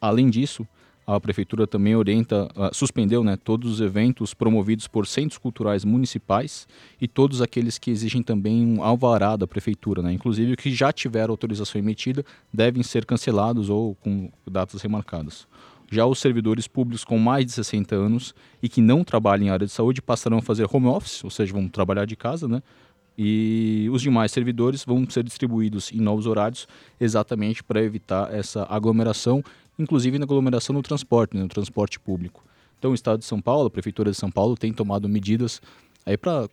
Além 0.00 0.28
disso, 0.28 0.66
a 1.06 1.20
prefeitura 1.20 1.66
também 1.66 1.96
orienta, 1.96 2.48
uh, 2.56 2.74
suspendeu 2.74 3.24
né, 3.24 3.36
todos 3.36 3.72
os 3.72 3.80
eventos 3.80 4.34
promovidos 4.34 4.86
por 4.86 5.06
centros 5.06 5.38
culturais 5.38 5.84
municipais 5.84 6.66
e 7.00 7.08
todos 7.08 7.42
aqueles 7.42 7.76
que 7.78 7.90
exigem 7.90 8.22
também 8.22 8.64
um 8.64 8.82
alvará 8.82 9.36
da 9.36 9.46
prefeitura, 9.46 10.00
né, 10.00 10.12
inclusive 10.12 10.56
que 10.56 10.72
já 10.72 10.92
tiveram 10.92 11.32
autorização 11.32 11.80
emitida 11.80 12.24
devem 12.52 12.82
ser 12.82 13.04
cancelados 13.04 13.68
ou 13.68 13.96
com 13.96 14.30
datas 14.48 14.80
remarcadas. 14.80 15.46
Já 15.92 16.06
os 16.06 16.18
servidores 16.18 16.66
públicos 16.66 17.04
com 17.04 17.18
mais 17.18 17.46
de 17.46 17.52
60 17.52 17.94
anos 17.94 18.34
e 18.62 18.68
que 18.68 18.80
não 18.80 19.04
trabalham 19.04 19.46
em 19.46 19.50
área 19.50 19.66
de 19.66 19.72
saúde 19.72 20.02
passarão 20.02 20.38
a 20.38 20.42
fazer 20.42 20.66
home 20.70 20.86
office, 20.86 21.22
ou 21.22 21.30
seja, 21.30 21.52
vão 21.52 21.68
trabalhar 21.68 22.06
de 22.06 22.16
casa, 22.16 22.48
né? 22.48 22.62
E 23.16 23.88
os 23.92 24.00
demais 24.00 24.32
servidores 24.32 24.84
vão 24.84 25.08
ser 25.08 25.22
distribuídos 25.22 25.92
em 25.92 26.00
novos 26.00 26.26
horários, 26.26 26.66
exatamente 26.98 27.62
para 27.62 27.82
evitar 27.82 28.32
essa 28.32 28.66
aglomeração 28.70 29.44
inclusive 29.78 30.18
na 30.18 30.24
aglomeração 30.24 30.74
no 30.74 30.82
transporte, 30.82 31.36
né, 31.36 31.42
no 31.42 31.48
transporte 31.48 31.98
público. 31.98 32.44
Então, 32.78 32.90
o 32.90 32.94
Estado 32.94 33.20
de 33.20 33.24
São 33.24 33.40
Paulo, 33.40 33.68
a 33.68 33.70
Prefeitura 33.70 34.10
de 34.10 34.16
São 34.16 34.30
Paulo, 34.30 34.56
tem 34.56 34.72
tomado 34.72 35.08
medidas 35.08 35.62
aí 36.04 36.16
para 36.16 36.48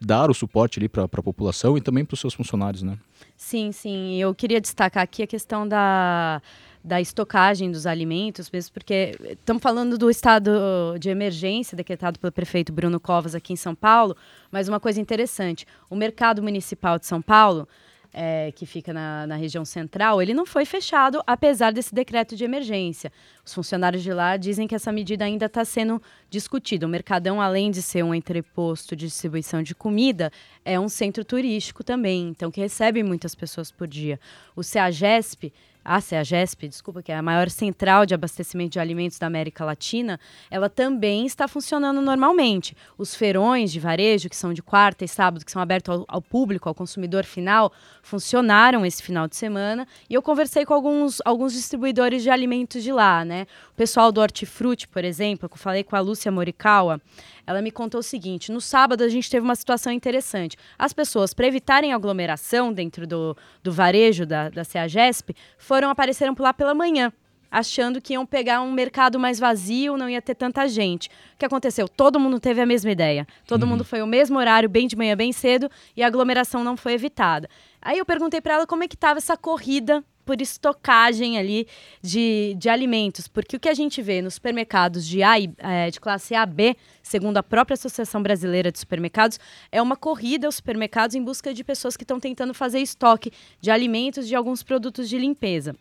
dar 0.00 0.30
o 0.30 0.34
suporte 0.34 0.78
ali 0.78 0.88
para 0.88 1.04
a 1.04 1.08
população 1.08 1.76
e 1.76 1.80
também 1.80 2.04
para 2.04 2.14
os 2.14 2.20
seus 2.20 2.34
funcionários, 2.34 2.82
né? 2.82 2.98
Sim, 3.36 3.70
sim. 3.70 4.16
Eu 4.16 4.34
queria 4.34 4.60
destacar 4.60 5.02
aqui 5.02 5.22
a 5.22 5.26
questão 5.26 5.68
da, 5.68 6.42
da 6.82 7.00
estocagem 7.00 7.70
dos 7.70 7.86
alimentos, 7.86 8.50
mesmo 8.50 8.72
porque 8.72 9.14
estamos 9.30 9.62
falando 9.62 9.98
do 9.98 10.10
estado 10.10 10.50
de 10.98 11.10
emergência 11.10 11.76
decretado 11.76 12.18
pelo 12.18 12.32
prefeito 12.32 12.72
Bruno 12.72 12.98
Covas 12.98 13.34
aqui 13.34 13.52
em 13.52 13.56
São 13.56 13.74
Paulo, 13.74 14.16
mas 14.50 14.68
uma 14.68 14.80
coisa 14.80 15.00
interessante, 15.00 15.66
o 15.90 15.94
mercado 15.94 16.42
municipal 16.42 16.98
de 16.98 17.06
São 17.06 17.20
Paulo 17.20 17.68
é, 18.12 18.52
que 18.52 18.66
fica 18.66 18.92
na, 18.92 19.26
na, 19.26 19.36
região 19.36 19.64
central, 19.64 20.20
ele 20.20 20.34
não 20.34 20.44
foi 20.44 20.64
fechado, 20.64 21.22
apesar 21.26 21.72
desse 21.72 21.94
decreto 21.94 22.34
de 22.34 22.44
emergência. 22.44 23.12
Os 23.44 23.54
funcionários 23.54 24.02
de 24.02 24.12
lá 24.12 24.36
dizem 24.36 24.66
que 24.66 24.74
essa 24.74 24.90
medida 24.90 25.24
ainda 25.24 25.46
está 25.46 25.64
sendo 25.64 26.02
discutida. 26.28 26.86
O 26.86 26.88
Mercadão, 26.88 27.40
além 27.40 27.70
de 27.70 27.80
ser 27.80 28.02
um 28.02 28.14
entreposto 28.14 28.96
de 28.96 29.06
distribuição 29.06 29.62
de 29.62 29.74
comida, 29.74 30.32
é 30.64 30.78
um 30.78 30.88
centro 30.88 31.24
turístico 31.24 31.84
também, 31.84 32.28
então 32.28 32.50
que 32.50 32.60
recebe 32.60 33.02
muitas 33.02 33.34
pessoas 33.34 33.70
por 33.70 33.86
dia. 33.86 34.18
O 34.56 34.62
CEAGESP 34.62 35.52
a 35.90 36.00
CEAGESP, 36.00 36.68
desculpa, 36.68 37.02
que 37.02 37.10
é 37.10 37.16
a 37.16 37.22
maior 37.22 37.50
central 37.50 38.06
de 38.06 38.14
abastecimento 38.14 38.74
de 38.74 38.78
alimentos 38.78 39.18
da 39.18 39.26
América 39.26 39.64
Latina, 39.64 40.20
ela 40.48 40.68
também 40.68 41.26
está 41.26 41.48
funcionando 41.48 42.00
normalmente. 42.00 42.76
Os 42.96 43.16
feirões 43.16 43.72
de 43.72 43.80
varejo, 43.80 44.28
que 44.28 44.36
são 44.36 44.54
de 44.54 44.62
quarta 44.62 45.04
e 45.04 45.08
sábado, 45.08 45.44
que 45.44 45.50
são 45.50 45.60
abertos 45.60 45.92
ao, 45.92 46.04
ao 46.06 46.22
público, 46.22 46.68
ao 46.68 46.76
consumidor 46.76 47.24
final, 47.24 47.72
funcionaram 48.04 48.86
esse 48.86 49.02
final 49.02 49.26
de 49.26 49.34
semana. 49.34 49.84
E 50.08 50.14
eu 50.14 50.22
conversei 50.22 50.64
com 50.64 50.74
alguns, 50.74 51.20
alguns 51.24 51.54
distribuidores 51.54 52.22
de 52.22 52.30
alimentos 52.30 52.84
de 52.84 52.92
lá, 52.92 53.24
né? 53.24 53.48
O 53.72 53.74
pessoal 53.74 54.12
do 54.12 54.20
Hortifruti, 54.20 54.86
por 54.86 55.04
exemplo, 55.04 55.48
que 55.48 55.54
eu 55.54 55.58
falei 55.58 55.82
com 55.82 55.96
a 55.96 56.00
Lúcia 56.00 56.30
Morikawa, 56.30 57.00
ela 57.46 57.62
me 57.62 57.70
contou 57.70 58.00
o 58.00 58.02
seguinte: 58.02 58.52
no 58.52 58.60
sábado 58.60 59.02
a 59.02 59.08
gente 59.08 59.30
teve 59.30 59.44
uma 59.44 59.54
situação 59.54 59.92
interessante. 59.92 60.56
As 60.78 60.92
pessoas, 60.92 61.34
para 61.34 61.46
evitarem 61.46 61.92
aglomeração 61.92 62.72
dentro 62.72 63.06
do, 63.06 63.36
do 63.62 63.72
varejo 63.72 64.26
da, 64.26 64.48
da 64.48 64.64
CEAGESP, 64.64 65.34
foram 65.58 65.90
apareceram 65.90 66.34
por 66.34 66.42
lá 66.42 66.52
pela 66.52 66.74
manhã 66.74 67.12
achando 67.50 68.00
que 68.00 68.12
iam 68.12 68.24
pegar 68.24 68.62
um 68.62 68.70
mercado 68.70 69.18
mais 69.18 69.38
vazio, 69.38 69.96
não 69.96 70.08
ia 70.08 70.22
ter 70.22 70.34
tanta 70.34 70.68
gente. 70.68 71.08
O 71.34 71.38
que 71.38 71.44
aconteceu? 71.44 71.88
Todo 71.88 72.20
mundo 72.20 72.38
teve 72.38 72.60
a 72.60 72.66
mesma 72.66 72.90
ideia. 72.90 73.26
Todo 73.46 73.64
uhum. 73.64 73.70
mundo 73.70 73.84
foi 73.84 74.00
o 74.02 74.06
mesmo 74.06 74.38
horário, 74.38 74.68
bem 74.68 74.86
de 74.86 74.96
manhã, 74.96 75.16
bem 75.16 75.32
cedo, 75.32 75.68
e 75.96 76.02
a 76.02 76.06
aglomeração 76.06 76.62
não 76.62 76.76
foi 76.76 76.92
evitada. 76.92 77.48
Aí 77.82 77.98
eu 77.98 78.06
perguntei 78.06 78.40
para 78.40 78.54
ela 78.54 78.66
como 78.66 78.84
é 78.84 78.88
que 78.88 78.94
estava 78.94 79.18
essa 79.18 79.36
corrida 79.36 80.04
por 80.30 80.40
estocagem 80.40 81.38
ali 81.38 81.66
de, 82.00 82.54
de 82.56 82.68
alimentos, 82.68 83.26
porque 83.26 83.56
o 83.56 83.58
que 83.58 83.68
a 83.68 83.74
gente 83.74 84.00
vê 84.00 84.22
nos 84.22 84.34
supermercados 84.34 85.04
de, 85.04 85.24
A 85.24 85.34
é, 85.58 85.90
de 85.90 85.98
classe 85.98 86.36
A 86.36 86.46
B, 86.46 86.76
segundo 87.02 87.36
a 87.38 87.42
própria 87.42 87.74
Associação 87.74 88.22
Brasileira 88.22 88.70
de 88.70 88.78
Supermercados, 88.78 89.40
é 89.72 89.82
uma 89.82 89.96
corrida 89.96 90.46
aos 90.46 90.54
supermercados 90.54 91.16
em 91.16 91.24
busca 91.24 91.52
de 91.52 91.64
pessoas 91.64 91.96
que 91.96 92.04
estão 92.04 92.20
tentando 92.20 92.54
fazer 92.54 92.78
estoque 92.78 93.32
de 93.60 93.72
alimentos 93.72 94.28
de 94.28 94.36
alguns 94.36 94.62
produtos 94.62 95.08
de 95.08 95.18
limpeza. 95.18 95.74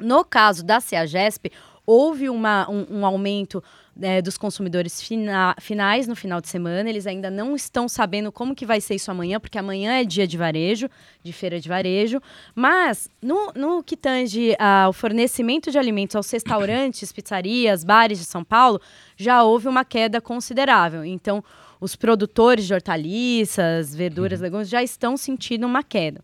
No 0.00 0.24
caso 0.24 0.64
da 0.64 0.80
CEAGESP, 0.80 1.52
houve 1.86 2.28
uma, 2.28 2.68
um, 2.70 2.86
um 2.98 3.06
aumento 3.06 3.62
é, 4.00 4.20
dos 4.20 4.36
consumidores 4.36 5.00
fina, 5.00 5.54
finais 5.60 6.06
no 6.06 6.16
final 6.16 6.40
de 6.40 6.48
semana. 6.48 6.88
Eles 6.88 7.06
ainda 7.06 7.30
não 7.30 7.54
estão 7.54 7.88
sabendo 7.88 8.32
como 8.32 8.54
que 8.54 8.66
vai 8.66 8.80
ser 8.80 8.94
isso 8.94 9.10
amanhã, 9.10 9.38
porque 9.38 9.58
amanhã 9.58 10.00
é 10.00 10.04
dia 10.04 10.26
de 10.26 10.36
varejo, 10.36 10.88
de 11.22 11.32
feira 11.32 11.60
de 11.60 11.68
varejo. 11.68 12.20
Mas 12.54 13.08
no, 13.22 13.52
no 13.54 13.82
que 13.82 13.96
tange 13.96 14.56
ao 14.58 14.92
fornecimento 14.92 15.70
de 15.70 15.78
alimentos 15.78 16.16
aos 16.16 16.30
restaurantes, 16.30 17.12
pizzarias, 17.12 17.84
bares 17.84 18.18
de 18.18 18.24
São 18.24 18.42
Paulo, 18.42 18.80
já 19.16 19.42
houve 19.42 19.68
uma 19.68 19.84
queda 19.84 20.20
considerável. 20.20 21.04
Então, 21.04 21.42
os 21.80 21.94
produtores 21.94 22.66
de 22.66 22.74
hortaliças, 22.74 23.94
verduras, 23.94 24.40
uhum. 24.40 24.44
legumes 24.44 24.68
já 24.68 24.82
estão 24.82 25.16
sentindo 25.16 25.66
uma 25.66 25.82
queda. 25.82 26.20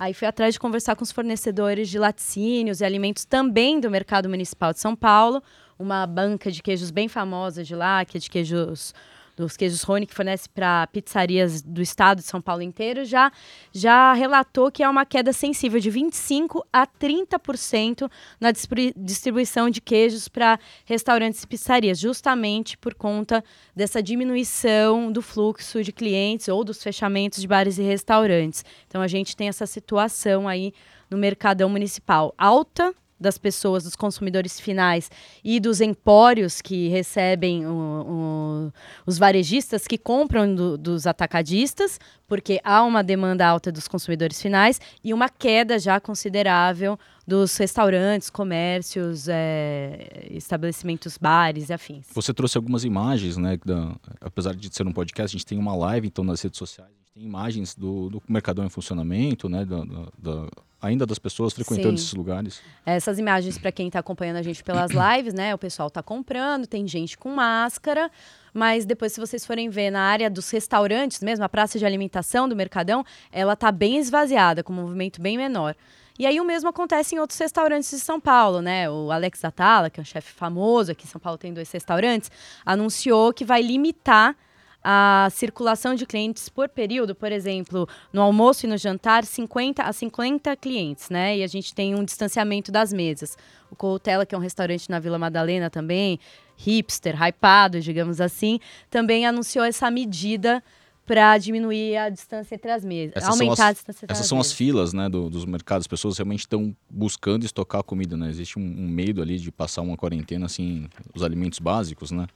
Aí 0.00 0.14
fui 0.14 0.28
atrás 0.28 0.54
de 0.54 0.60
conversar 0.60 0.94
com 0.94 1.02
os 1.02 1.10
fornecedores 1.10 1.88
de 1.88 1.98
laticínios 1.98 2.80
e 2.80 2.84
alimentos 2.84 3.24
também 3.24 3.80
do 3.80 3.90
mercado 3.90 4.28
municipal 4.28 4.72
de 4.72 4.78
São 4.78 4.94
Paulo, 4.94 5.42
uma 5.76 6.06
banca 6.06 6.52
de 6.52 6.62
queijos 6.62 6.92
bem 6.92 7.08
famosa 7.08 7.64
de 7.64 7.74
lá, 7.74 8.04
que 8.04 8.16
é 8.16 8.20
de 8.20 8.30
queijos 8.30 8.94
dos 9.42 9.56
queijos 9.56 9.82
Rony, 9.82 10.06
que 10.06 10.14
fornece 10.14 10.48
para 10.48 10.86
pizzarias 10.88 11.62
do 11.62 11.80
estado 11.80 12.18
de 12.18 12.24
São 12.24 12.40
Paulo 12.40 12.62
inteiro, 12.62 13.04
já, 13.04 13.30
já 13.72 14.12
relatou 14.12 14.70
que 14.70 14.82
há 14.82 14.90
uma 14.90 15.06
queda 15.06 15.32
sensível 15.32 15.80
de 15.80 15.90
25% 15.90 16.62
a 16.72 16.86
30% 16.86 18.10
na 18.40 18.50
distribuição 18.96 19.70
de 19.70 19.80
queijos 19.80 20.28
para 20.28 20.58
restaurantes 20.84 21.42
e 21.42 21.46
pizzarias, 21.46 21.98
justamente 21.98 22.76
por 22.76 22.94
conta 22.94 23.44
dessa 23.74 24.02
diminuição 24.02 25.10
do 25.12 25.22
fluxo 25.22 25.82
de 25.82 25.92
clientes 25.92 26.48
ou 26.48 26.64
dos 26.64 26.82
fechamentos 26.82 27.40
de 27.40 27.46
bares 27.46 27.78
e 27.78 27.82
restaurantes. 27.82 28.64
Então 28.86 29.00
a 29.00 29.08
gente 29.08 29.36
tem 29.36 29.48
essa 29.48 29.66
situação 29.66 30.48
aí 30.48 30.72
no 31.10 31.16
mercadão 31.16 31.68
municipal 31.68 32.34
alta 32.36 32.94
das 33.20 33.38
pessoas, 33.38 33.84
dos 33.84 33.96
consumidores 33.96 34.60
finais 34.60 35.10
e 35.42 35.58
dos 35.58 35.80
empórios 35.80 36.60
que 36.60 36.88
recebem 36.88 37.66
o, 37.66 37.72
o, 37.72 38.72
os 39.06 39.18
varejistas 39.18 39.86
que 39.86 39.98
compram 39.98 40.54
do, 40.54 40.78
dos 40.78 41.06
atacadistas, 41.06 41.98
porque 42.26 42.60
há 42.62 42.82
uma 42.82 43.02
demanda 43.02 43.46
alta 43.46 43.72
dos 43.72 43.88
consumidores 43.88 44.40
finais 44.40 44.80
e 45.02 45.12
uma 45.12 45.28
queda 45.28 45.78
já 45.78 45.98
considerável 45.98 46.98
dos 47.26 47.56
restaurantes, 47.56 48.30
comércios, 48.30 49.28
é, 49.28 50.28
estabelecimentos, 50.30 51.18
bares 51.18 51.68
e 51.68 51.72
afins. 51.72 52.06
Você 52.12 52.32
trouxe 52.32 52.56
algumas 52.56 52.84
imagens, 52.84 53.36
né? 53.36 53.58
Da, 53.64 53.96
apesar 54.20 54.54
de 54.54 54.74
ser 54.74 54.86
um 54.86 54.92
podcast, 54.92 55.36
a 55.36 55.38
gente 55.38 55.46
tem 55.46 55.58
uma 55.58 55.76
live 55.76 56.06
então 56.06 56.24
nas 56.24 56.40
redes 56.40 56.58
sociais 56.58 56.97
Tem 57.18 57.26
imagens 57.26 57.74
do, 57.74 58.08
do 58.08 58.22
Mercadão 58.28 58.64
em 58.64 58.68
funcionamento, 58.68 59.48
né? 59.48 59.64
Da, 59.64 59.82
da, 59.82 60.06
da, 60.16 60.48
ainda 60.80 61.04
das 61.04 61.18
pessoas 61.18 61.52
frequentando 61.52 61.98
Sim. 61.98 62.04
esses 62.04 62.14
lugares. 62.14 62.60
Essas 62.86 63.18
imagens, 63.18 63.58
para 63.58 63.72
quem 63.72 63.88
está 63.88 63.98
acompanhando 63.98 64.36
a 64.36 64.42
gente 64.42 64.62
pelas 64.62 64.92
lives, 64.94 65.34
né? 65.34 65.52
O 65.52 65.58
pessoal 65.58 65.88
está 65.88 66.00
comprando, 66.00 66.64
tem 66.64 66.86
gente 66.86 67.18
com 67.18 67.34
máscara, 67.34 68.08
mas 68.54 68.86
depois, 68.86 69.12
se 69.12 69.18
vocês 69.18 69.44
forem 69.44 69.68
ver 69.68 69.90
na 69.90 70.02
área 70.02 70.30
dos 70.30 70.48
restaurantes 70.50 71.20
mesmo, 71.20 71.44
a 71.44 71.48
praça 71.48 71.76
de 71.76 71.84
alimentação 71.84 72.48
do 72.48 72.54
Mercadão, 72.54 73.04
ela 73.32 73.56
tá 73.56 73.72
bem 73.72 73.96
esvaziada, 73.96 74.62
com 74.62 74.72
um 74.72 74.76
movimento 74.76 75.20
bem 75.20 75.36
menor. 75.36 75.74
E 76.20 76.24
aí 76.24 76.40
o 76.40 76.44
mesmo 76.44 76.68
acontece 76.68 77.16
em 77.16 77.18
outros 77.18 77.38
restaurantes 77.40 77.90
de 77.90 77.98
São 77.98 78.20
Paulo, 78.20 78.62
né? 78.62 78.88
O 78.88 79.10
Alex 79.10 79.44
Atala, 79.44 79.90
que 79.90 79.98
é 79.98 80.02
um 80.02 80.06
chefe 80.06 80.32
famoso 80.32 80.92
aqui 80.92 81.04
em 81.04 81.10
São 81.10 81.20
Paulo, 81.20 81.36
tem 81.36 81.52
dois 81.52 81.68
restaurantes, 81.72 82.30
anunciou 82.64 83.32
que 83.32 83.44
vai 83.44 83.60
limitar 83.60 84.36
a 84.82 85.28
circulação 85.32 85.94
de 85.94 86.06
clientes 86.06 86.48
por 86.48 86.68
período, 86.68 87.14
por 87.14 87.32
exemplo, 87.32 87.88
no 88.12 88.22
almoço 88.22 88.64
e 88.64 88.68
no 88.68 88.76
jantar, 88.76 89.24
50 89.24 89.82
a 89.82 89.92
50 89.92 90.56
clientes, 90.56 91.10
né? 91.10 91.38
E 91.38 91.42
a 91.42 91.46
gente 91.46 91.74
tem 91.74 91.94
um 91.94 92.04
distanciamento 92.04 92.70
das 92.70 92.92
mesas. 92.92 93.36
O 93.70 93.76
Coutela, 93.76 94.24
que 94.24 94.34
é 94.34 94.38
um 94.38 94.40
restaurante 94.40 94.88
na 94.88 94.98
Vila 94.98 95.18
Madalena 95.18 95.68
também, 95.68 96.18
hipster, 96.56 97.14
hypado, 97.20 97.80
digamos 97.80 98.20
assim, 98.20 98.58
também 98.90 99.26
anunciou 99.26 99.64
essa 99.64 99.90
medida 99.90 100.62
para 101.04 101.38
diminuir 101.38 101.96
a 101.96 102.10
distância 102.10 102.54
entre 102.54 102.70
as 102.70 102.84
mesas, 102.84 103.16
Essas 103.16 103.34
são 103.34 103.46
aumentar 103.46 103.64
as- 103.64 103.70
a 103.70 103.72
distância 103.72 104.04
entre 104.04 104.12
Essas 104.12 104.24
as 104.24 104.28
são 104.28 104.38
as 104.40 104.52
filas 104.52 104.92
né, 104.92 105.08
do- 105.08 105.30
dos 105.30 105.46
mercados. 105.46 105.84
As 105.84 105.86
pessoas 105.88 106.18
realmente 106.18 106.40
estão 106.40 106.76
buscando 106.90 107.44
estocar 107.46 107.82
comida, 107.82 108.14
né? 108.16 108.28
Existe 108.28 108.58
um, 108.58 108.62
um 108.62 108.86
medo 108.86 109.22
ali 109.22 109.38
de 109.38 109.50
passar 109.50 109.80
uma 109.80 109.96
quarentena, 109.96 110.44
assim, 110.46 110.86
os 111.14 111.22
alimentos 111.22 111.58
básicos, 111.60 112.10
né? 112.10 112.26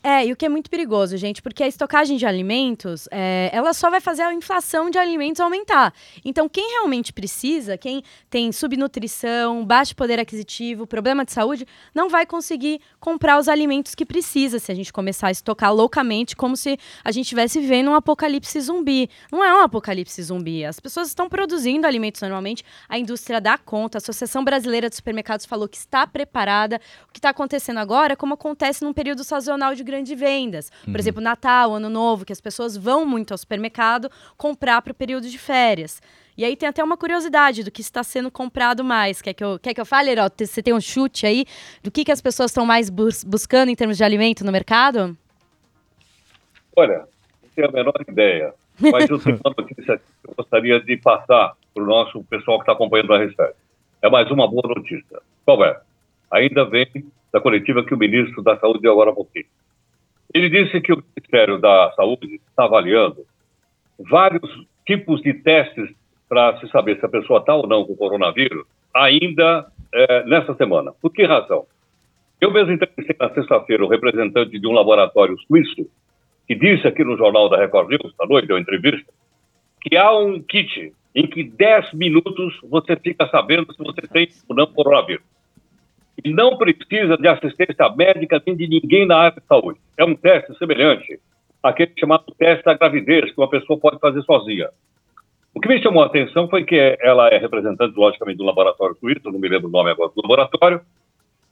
É, 0.00 0.24
e 0.24 0.32
o 0.32 0.36
que 0.36 0.46
é 0.46 0.48
muito 0.48 0.70
perigoso, 0.70 1.16
gente, 1.16 1.42
porque 1.42 1.62
a 1.62 1.66
estocagem 1.66 2.16
de 2.16 2.24
alimentos, 2.24 3.08
é, 3.10 3.50
ela 3.52 3.72
só 3.72 3.90
vai 3.90 4.00
fazer 4.00 4.22
a 4.22 4.32
inflação 4.32 4.90
de 4.90 4.96
alimentos 4.96 5.40
aumentar. 5.40 5.92
Então, 6.24 6.48
quem 6.48 6.70
realmente 6.70 7.12
precisa, 7.12 7.76
quem 7.76 8.04
tem 8.30 8.52
subnutrição, 8.52 9.64
baixo 9.64 9.96
poder 9.96 10.20
aquisitivo, 10.20 10.86
problema 10.86 11.24
de 11.24 11.32
saúde, 11.32 11.66
não 11.92 12.08
vai 12.08 12.24
conseguir 12.24 12.80
comprar 13.00 13.40
os 13.40 13.48
alimentos 13.48 13.96
que 13.96 14.06
precisa 14.06 14.60
se 14.60 14.70
a 14.70 14.74
gente 14.74 14.92
começar 14.92 15.28
a 15.28 15.30
estocar 15.32 15.74
loucamente, 15.74 16.36
como 16.36 16.56
se 16.56 16.78
a 17.02 17.10
gente 17.10 17.24
estivesse 17.24 17.58
vivendo 17.60 17.90
um 17.90 17.94
apocalipse 17.94 18.60
zumbi. 18.60 19.10
Não 19.32 19.44
é 19.44 19.52
um 19.52 19.62
apocalipse 19.62 20.22
zumbi. 20.22 20.64
As 20.64 20.78
pessoas 20.78 21.08
estão 21.08 21.28
produzindo 21.28 21.88
alimentos 21.88 22.22
normalmente, 22.22 22.64
a 22.88 22.96
indústria 22.98 23.40
dá 23.40 23.58
conta, 23.58 23.98
a 23.98 24.00
Associação 24.00 24.44
Brasileira 24.44 24.88
de 24.88 24.94
Supermercados 24.94 25.44
falou 25.44 25.68
que 25.68 25.76
está 25.76 26.06
preparada. 26.06 26.80
O 27.08 27.12
que 27.12 27.18
está 27.18 27.30
acontecendo 27.30 27.78
agora 27.78 28.12
é 28.12 28.16
como 28.16 28.34
acontece 28.34 28.84
num 28.84 28.92
período 28.92 29.24
sazonal 29.24 29.74
de 29.74 29.87
grandes 29.88 30.18
vendas. 30.18 30.70
Por 30.84 31.00
exemplo, 31.00 31.20
Natal, 31.20 31.74
Ano 31.74 31.88
Novo, 31.88 32.24
que 32.24 32.32
as 32.32 32.40
pessoas 32.40 32.76
vão 32.76 33.06
muito 33.06 33.32
ao 33.32 33.38
supermercado 33.38 34.10
comprar 34.36 34.82
para 34.82 34.92
o 34.92 34.94
período 34.94 35.26
de 35.28 35.38
férias. 35.38 36.02
E 36.36 36.44
aí 36.44 36.54
tem 36.54 36.68
até 36.68 36.84
uma 36.84 36.96
curiosidade 36.96 37.64
do 37.64 37.70
que 37.70 37.80
está 37.80 38.04
sendo 38.04 38.30
comprado 38.30 38.84
mais. 38.84 39.20
Quer 39.20 39.32
que 39.34 39.42
eu, 39.42 39.58
quer 39.58 39.74
que 39.74 39.80
eu 39.80 39.86
fale, 39.86 40.10
Heró? 40.10 40.28
Você 40.38 40.62
tem 40.62 40.72
um 40.72 40.80
chute 40.80 41.26
aí 41.26 41.44
do 41.82 41.90
que, 41.90 42.04
que 42.04 42.12
as 42.12 42.20
pessoas 42.20 42.50
estão 42.50 42.64
mais 42.64 42.90
bus- 42.90 43.24
buscando 43.24 43.70
em 43.70 43.74
termos 43.74 43.96
de 43.96 44.04
alimento 44.04 44.44
no 44.44 44.52
mercado? 44.52 45.16
Olha, 46.76 46.98
não 47.42 47.50
tenho 47.56 47.68
a 47.68 47.72
menor 47.72 47.94
ideia, 48.06 48.54
mas 48.78 49.10
eu 49.10 49.18
tenho 49.18 49.40
uma 49.44 49.52
notícia 49.58 49.98
que 49.98 50.30
eu 50.30 50.34
gostaria 50.36 50.78
de 50.80 50.96
passar 50.98 51.54
para 51.74 51.82
o 51.82 51.86
nosso 51.86 52.22
pessoal 52.24 52.58
que 52.58 52.62
está 52.62 52.72
acompanhando 52.72 53.14
a 53.14 53.18
Restart. 53.18 53.54
É 54.00 54.08
mais 54.08 54.30
uma 54.30 54.46
boa 54.46 54.62
notícia. 54.76 55.20
Qual 55.44 55.64
é? 55.64 55.80
Ainda 56.30 56.64
vem 56.64 56.86
da 57.32 57.40
coletiva 57.40 57.84
que 57.84 57.94
o 57.94 57.98
ministro 57.98 58.42
da 58.42 58.56
Saúde 58.60 58.80
deu 58.80 58.92
agora 58.92 59.10
há 59.10 59.14
pouquinho. 59.14 59.46
Ele 60.34 60.48
disse 60.48 60.80
que 60.80 60.92
o 60.92 61.02
Ministério 61.16 61.58
da 61.58 61.92
Saúde 61.96 62.40
está 62.48 62.64
avaliando 62.64 63.24
vários 63.98 64.66
tipos 64.86 65.20
de 65.22 65.34
testes 65.34 65.90
para 66.28 66.58
se 66.60 66.68
saber 66.68 66.98
se 66.98 67.06
a 67.06 67.08
pessoa 67.08 67.40
está 67.40 67.54
ou 67.54 67.66
não 67.66 67.84
com 67.84 67.96
coronavírus 67.96 68.66
ainda 68.94 69.66
eh, 69.92 70.24
nessa 70.24 70.54
semana. 70.54 70.92
Por 71.00 71.12
que 71.12 71.24
razão? 71.24 71.66
Eu 72.40 72.52
mesmo 72.52 72.72
entrevistei 72.72 73.16
na 73.18 73.34
sexta-feira 73.34 73.84
o 73.84 73.88
representante 73.88 74.58
de 74.58 74.66
um 74.66 74.72
laboratório 74.72 75.36
suíço 75.46 75.88
que 76.46 76.54
disse 76.54 76.86
aqui 76.86 77.04
no 77.04 77.16
Jornal 77.16 77.48
da 77.48 77.58
Record 77.58 77.90
News, 77.90 78.14
à 78.18 78.26
noite, 78.26 78.48
deu 78.48 78.58
entrevista, 78.58 79.12
que 79.82 79.96
há 79.96 80.16
um 80.16 80.40
kit 80.40 80.92
em 81.14 81.26
que 81.26 81.44
10 81.44 81.92
minutos 81.94 82.58
você 82.62 82.96
fica 82.96 83.26
sabendo 83.28 83.72
se 83.72 83.78
você 83.78 84.02
tem 84.02 84.28
ou 84.48 84.56
não 84.56 84.66
coronavírus. 84.66 85.24
E 86.24 86.32
não 86.32 86.56
precisa 86.56 87.16
de 87.16 87.28
assistência 87.28 87.88
médica 87.96 88.42
nem 88.44 88.56
de 88.56 88.66
ninguém 88.66 89.06
na 89.06 89.16
área 89.16 89.40
de 89.40 89.46
saúde. 89.46 89.78
É 89.96 90.04
um 90.04 90.14
teste 90.14 90.56
semelhante 90.58 91.20
àquele 91.62 91.92
chamado 91.98 92.24
teste 92.36 92.64
da 92.64 92.74
gravidez, 92.74 93.32
que 93.32 93.38
uma 93.40 93.48
pessoa 93.48 93.78
pode 93.78 93.98
fazer 93.98 94.22
sozinha. 94.22 94.68
O 95.54 95.60
que 95.60 95.68
me 95.68 95.82
chamou 95.82 96.02
a 96.02 96.06
atenção 96.06 96.48
foi 96.48 96.64
que 96.64 96.96
ela 97.00 97.28
é 97.28 97.38
representante, 97.38 97.96
logicamente, 97.96 98.38
do 98.38 98.44
laboratório 98.44 98.96
suíço, 98.96 99.30
não 99.30 99.38
me 99.38 99.48
lembro 99.48 99.68
o 99.68 99.70
nome 99.70 99.90
agora 99.90 100.10
do 100.14 100.22
laboratório. 100.22 100.80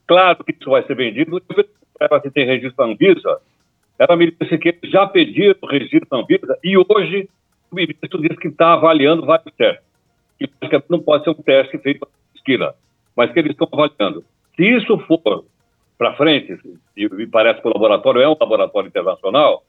Claro 0.07 0.45
que 0.45 0.53
isso 0.53 0.71
vai 0.71 0.83
ser 0.85 0.95
vendido. 0.95 1.43
Ela 1.99 2.21
se 2.21 2.31
tem 2.31 2.47
registro 2.47 2.87
na 2.87 2.93
Anvisa, 2.93 3.41
ela 3.99 4.17
me 4.17 4.31
disse 4.31 4.59
que 4.59 4.79
já 4.85 5.07
pediram 5.07 5.57
o 5.63 5.67
registro 5.67 6.07
na 6.11 6.19
Anvisa 6.19 6.59
e 6.63 6.77
hoje 6.77 7.29
o 7.71 7.75
ministro 7.75 8.21
disse 8.21 8.37
que 8.37 8.49
está 8.49 8.75
avaliando 8.75 9.25
vários 9.25 9.53
testes. 9.57 9.85
Que 10.39 10.49
logicamente, 10.61 10.91
não 10.91 11.01
pode 11.01 11.25
ser 11.25 11.31
um 11.31 11.35
teste 11.35 11.79
feito 11.79 12.01
na 12.01 12.09
esquina, 12.37 12.75
mas 13.17 13.33
que 13.33 13.39
eles 13.39 13.53
estão 13.53 13.69
avaliando. 13.73 14.25
Se 14.57 14.65
isso 14.65 14.99
for 15.01 15.45
para 15.99 16.15
frente, 16.15 16.59
e 16.97 17.09
me 17.09 17.27
parece 17.27 17.61
que 17.61 17.69
o 17.69 17.73
laboratório 17.73 18.21
é 18.21 18.29
um 18.29 18.37
laboratório 18.39 18.89
internacional, 18.89 19.63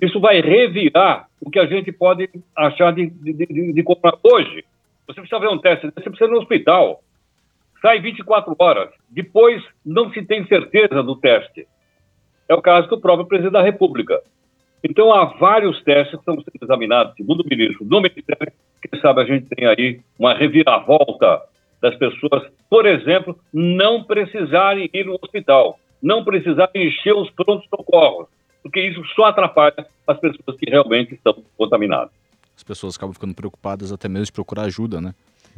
isso 0.00 0.20
vai 0.20 0.40
revirar 0.40 1.28
o 1.40 1.50
que 1.50 1.58
a 1.58 1.66
gente 1.66 1.92
pode 1.92 2.28
achar 2.56 2.92
de, 2.92 3.10
de, 3.10 3.32
de, 3.32 3.72
de 3.72 3.82
comprar 3.82 4.14
hoje. 4.22 4.64
Você 5.06 5.20
precisa 5.20 5.40
ver 5.40 5.48
um 5.48 5.58
teste, 5.58 5.86
você 5.86 6.10
precisa 6.10 6.24
ir 6.24 6.32
no 6.32 6.38
hospital. 6.38 7.00
Sai 7.80 8.00
24 8.00 8.56
horas. 8.58 8.90
Depois 9.10 9.62
não 9.84 10.10
se 10.10 10.22
tem 10.22 10.46
certeza 10.46 11.02
do 11.02 11.16
teste. 11.16 11.66
É 12.48 12.54
o 12.54 12.62
caso 12.62 12.88
do 12.88 13.00
próprio 13.00 13.26
presidente 13.26 13.52
da 13.52 13.62
República. 13.62 14.20
Então, 14.82 15.12
há 15.12 15.24
vários 15.24 15.82
testes 15.82 16.10
que 16.10 16.20
estão 16.20 16.34
sendo 16.36 16.62
examinados, 16.62 17.14
segundo 17.14 17.40
o 17.40 17.48
ministro 17.48 17.84
do 17.84 18.00
Ministério, 18.00 18.52
quem 18.82 19.00
sabe 19.00 19.22
a 19.22 19.24
gente 19.24 19.46
tem 19.46 19.66
aí 19.66 20.00
uma 20.18 20.34
reviravolta 20.34 21.42
das 21.84 21.94
pessoas, 21.96 22.50
por 22.70 22.86
exemplo, 22.86 23.38
não 23.52 24.02
precisarem 24.02 24.88
ir 24.90 25.04
no 25.04 25.18
hospital, 25.22 25.78
não 26.02 26.24
precisarem 26.24 26.88
encher 26.88 27.14
os 27.14 27.30
prontos-socorros, 27.32 28.26
porque 28.62 28.80
isso 28.80 29.04
só 29.14 29.24
atrapalha 29.24 29.86
as 30.06 30.18
pessoas 30.18 30.56
que 30.58 30.70
realmente 30.70 31.12
estão 31.12 31.36
contaminadas. 31.58 32.10
As 32.56 32.62
pessoas 32.62 32.96
acabam 32.96 33.12
ficando 33.12 33.34
preocupadas 33.34 33.92
até 33.92 34.08
mesmo 34.08 34.24
de 34.24 34.32
procurar 34.32 34.62
ajuda, 34.62 34.98
né? 34.98 35.14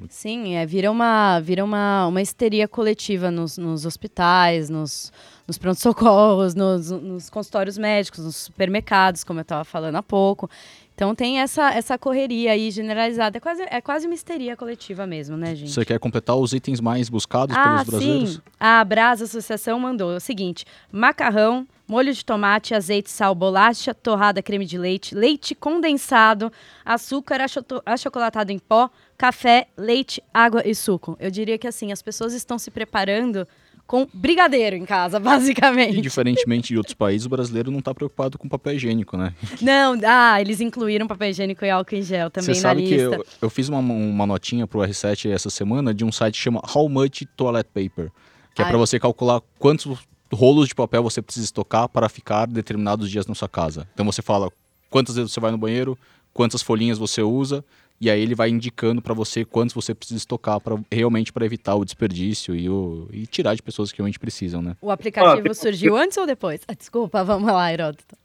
Sim, 0.09 0.55
é, 0.55 0.67
vira 0.67 0.91
uma, 0.91 1.41
vira 1.41 1.65
uma, 1.65 2.07
uma 2.07 2.21
histeria 2.23 2.69
coletiva 2.69 3.31
nos, 3.31 3.57
nos 3.57 3.87
hospitais, 3.87 4.69
nos, 4.69 5.13
nos 5.47 5.57
pronto-socorros, 5.59 6.55
nos, 6.55 6.91
nos 6.91 7.31
consultórios 7.31 7.79
médicos, 7.79 8.25
nos 8.25 8.37
supermercados, 8.37 9.25
como 9.25 9.41
eu 9.41 9.43
estava 9.43 9.65
falando 9.65 9.97
há 9.97 10.03
pouco. 10.03 10.49
Então 10.95 11.15
tem 11.15 11.41
essa, 11.41 11.71
essa 11.73 11.99
correria 11.99 12.53
aí 12.53 12.71
generalizada. 12.71 13.37
É 13.37 13.41
quase, 13.41 13.63
é 13.71 13.81
quase 13.83 14.07
uma 14.07 14.15
histeria 14.15 14.57
coletiva 14.57 15.07
mesmo, 15.07 15.37
né, 15.37 15.55
gente? 15.55 15.71
Você 15.71 15.85
quer 15.85 15.99
completar 15.99 16.37
os 16.37 16.53
itens 16.55 16.81
mais 16.81 17.09
buscados 17.11 17.55
Ah, 17.57 17.63
pelos 17.63 17.85
brasileiros? 17.91 18.31
sim. 18.35 18.41
A 18.59 18.83
Brasa 18.83 19.25
Associação 19.25 19.79
mandou 19.79 20.17
o 20.17 20.21
seguinte: 20.21 20.65
macarrão, 20.91 21.67
molho 21.89 22.13
de 22.13 22.25
tomate, 22.25 22.75
azeite, 22.75 23.11
sal, 23.11 23.35
bolacha, 23.35 23.95
torrada, 23.95 24.43
creme 24.43 24.67
de 24.67 24.77
leite, 24.79 25.15
leite 25.15 25.55
condensado, 25.55 26.53
açúcar 26.85 27.41
achocolatado 27.85 28.53
em 28.53 28.59
pó, 28.59 28.91
café, 29.17 29.69
leite, 29.77 30.23
água 30.33 30.63
e 30.67 30.75
suco. 30.75 31.17
Eu 31.21 31.31
diria 31.31 31.59
que 31.59 31.67
assim, 31.67 31.93
as 31.93 32.03
pessoas 32.03 32.33
estão 32.35 32.59
se 32.59 32.71
preparando 32.71 33.47
com 33.87 34.07
brigadeiro 34.13 34.75
em 34.75 34.85
casa, 34.85 35.19
E 35.21 35.21
basicamente. 35.21 36.01
diferentemente 36.01 36.69
de 36.69 36.77
outros 36.77 36.95
países, 36.95 37.25
o 37.27 37.29
brasileiro 37.29 37.71
não 37.71 37.79
está 37.79 37.95
preocupado 37.95 38.37
com 38.37 38.49
papel 38.49 38.75
higiênico, 38.75 39.17
né? 39.17 39.33
Não, 39.63 39.97
ah, 40.05 40.41
eles 40.41 40.61
incluíram 40.61 41.07
papel 41.07 41.31
higiênico 41.31 41.65
e 41.65 41.71
álcool 41.71 41.95
em 41.95 42.03
gel 42.03 42.29
também 42.29 42.53
Você 42.53 42.61
sabe 42.61 42.83
que 42.83 42.97
lista. 42.97 43.15
eu, 43.17 43.25
eu 43.43 43.51
fiz 43.51 43.69
uma, 43.69 43.79
uma 43.79 44.27
notinha 44.27 44.67
pro 44.67 44.81
R7 44.81 45.31
essa 45.31 45.51
semana 45.51 45.95
de 45.95 46.05
um 46.05 46.11
site 46.11 46.35
que 46.35 46.41
chama 46.41 46.61
How 46.75 46.89
Much 46.89 47.23
Toilet 47.37 47.69
Paper, 47.73 48.11
que 48.55 48.63
é 48.63 48.65
para 48.65 48.77
você 48.77 48.99
calcular 48.99 49.41
quantos 49.59 49.87
rolos 50.33 50.69
de 50.69 50.75
papel 50.75 51.03
você 51.03 51.23
precisa 51.23 51.45
estocar 51.45 51.89
para 51.89 52.09
ficar 52.09 52.47
determinados 52.47 53.11
dias 53.11 53.27
na 53.27 53.35
sua 53.35 53.49
casa. 53.49 53.89
Então 53.95 54.05
você 54.05 54.23
fala 54.23 54.51
quantas 54.91 55.17
vezes 55.17 55.33
você 55.33 55.41
vai 55.41 55.51
no 55.51 55.59
banheiro, 55.59 55.99
quantas 56.33 56.63
folhinhas 56.63 56.99
você 56.99 57.23
usa, 57.23 57.65
e 58.01 58.11
aí 58.11 58.21
ele 58.21 58.35
vai 58.35 58.51
indicando 58.51 59.01
para 59.01 59.15
você 59.15 59.45
quantos 59.45 59.75
você 59.75 59.95
precisa 59.95 60.19
estocar 60.19 60.61
para 60.61 60.77
realmente 60.93 61.33
para 61.33 61.47
evitar 61.47 61.75
o 61.75 61.85
desperdício 61.85 62.55
e, 62.55 62.69
o, 62.69 63.09
e 63.11 63.27
tirar 63.27 63.55
de 63.55 63.63
pessoas 63.63 63.91
que 63.91 63.99
realmente 63.99 64.19
precisam, 64.19 64.61
né? 64.61 64.77
O 64.83 64.91
aplicativo 64.91 65.49
Ah, 65.51 65.55
surgiu 65.55 65.97
antes 65.97 66.17
ou 66.19 66.27
depois? 66.27 66.61
Ah, 66.69 66.75
desculpa, 66.75 67.25
vamos 67.25 67.51
lá, 67.51 67.73
Heródoto. 67.73 68.17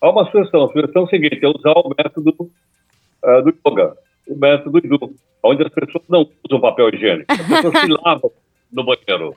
Há 0.00 0.10
uma 0.10 0.30
sugestão. 0.30 0.64
A 0.64 0.72
sugestão 0.72 1.02
é 1.02 1.04
o 1.04 1.08
seguinte: 1.08 1.40
é 1.42 1.48
usar 1.48 1.72
o 1.72 1.94
método 1.96 2.50
ah, 3.24 3.40
do 3.40 3.50
yoga, 3.50 3.96
o 4.28 4.36
método 4.36 4.78
Idu, 4.78 5.14
onde 5.42 5.62
as 5.62 5.72
pessoas 5.72 6.04
não 6.08 6.28
usam 6.44 6.60
papel 6.60 6.90
higiênico, 6.94 7.26
as 7.32 7.46
pessoas 7.46 7.78
se 7.80 7.86
lavam 8.04 8.30
no 8.70 8.84
banheiro. 8.84 9.34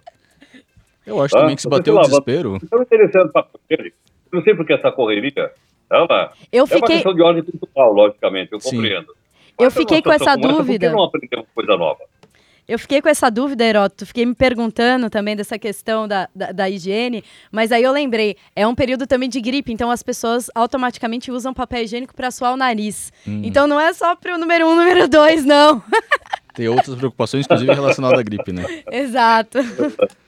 Eu 1.05 1.21
acho 1.21 1.35
Ah, 1.37 1.41
também 1.41 1.55
que 1.55 1.61
se 1.61 1.67
você 1.67 1.77
bater 1.77 1.91
o 1.91 2.01
desespero, 2.01 2.57
Então, 2.63 2.81
interessante 2.81 3.31
papel 3.31 3.59
higiênico. 3.69 3.97
Eu 4.31 4.37
não 4.37 4.43
sei 4.43 4.55
porque 4.55 4.73
essa 4.73 4.91
correria, 4.91 5.51
Ela, 5.91 6.31
Eu 6.51 6.65
É 6.69 6.75
uma 6.75 6.87
questão 6.87 7.13
de 7.13 7.21
ordem 7.21 7.43
cultural, 7.43 7.93
logicamente, 7.93 8.51
eu 8.51 8.59
Sim. 8.59 8.77
compreendo. 8.77 9.07
Eu 9.59 9.65
Mas 9.65 9.73
fiquei 9.75 10.01
com 10.01 10.11
essa 10.11 10.35
como 10.35 10.47
dúvida. 10.57 10.87
Por 10.87 10.91
que 10.91 10.97
não 10.97 11.03
aprendemos 11.03 11.47
coisa 11.53 11.77
nova? 11.77 11.99
eu 12.67 12.79
fiquei 12.79 13.01
com 13.01 13.09
essa 13.09 13.29
dúvida, 13.29 13.63
Heródoto. 13.63 14.05
Fiquei 14.05 14.25
me 14.25 14.33
perguntando 14.33 15.09
também 15.09 15.35
dessa 15.35 15.59
questão 15.59 16.07
da, 16.07 16.27
da, 16.33 16.51
da 16.51 16.69
higiene. 16.69 17.23
Mas 17.51 17.71
aí 17.71 17.83
eu 17.83 17.91
lembrei, 17.91 18.37
é 18.55 18.65
um 18.65 18.73
período 18.73 19.05
também 19.05 19.29
de 19.29 19.39
gripe, 19.41 19.71
então 19.71 19.91
as 19.91 20.01
pessoas 20.01 20.49
automaticamente 20.55 21.29
usam 21.31 21.53
papel 21.53 21.83
higiênico 21.83 22.15
para 22.15 22.31
suar 22.31 22.53
o 22.53 22.57
nariz. 22.57 23.11
Hum. 23.27 23.41
Então 23.43 23.67
não 23.67 23.79
é 23.79 23.93
só 23.93 24.15
pro 24.15 24.37
número 24.37 24.65
um, 24.67 24.75
número 24.75 25.07
dois, 25.07 25.45
não. 25.45 25.83
Tem 26.55 26.67
outras 26.67 26.95
preocupações, 26.95 27.45
inclusive 27.45 27.71
relacionadas 27.73 28.19
à 28.19 28.23
gripe, 28.23 28.51
né? 28.53 28.63
Exato. 28.91 29.59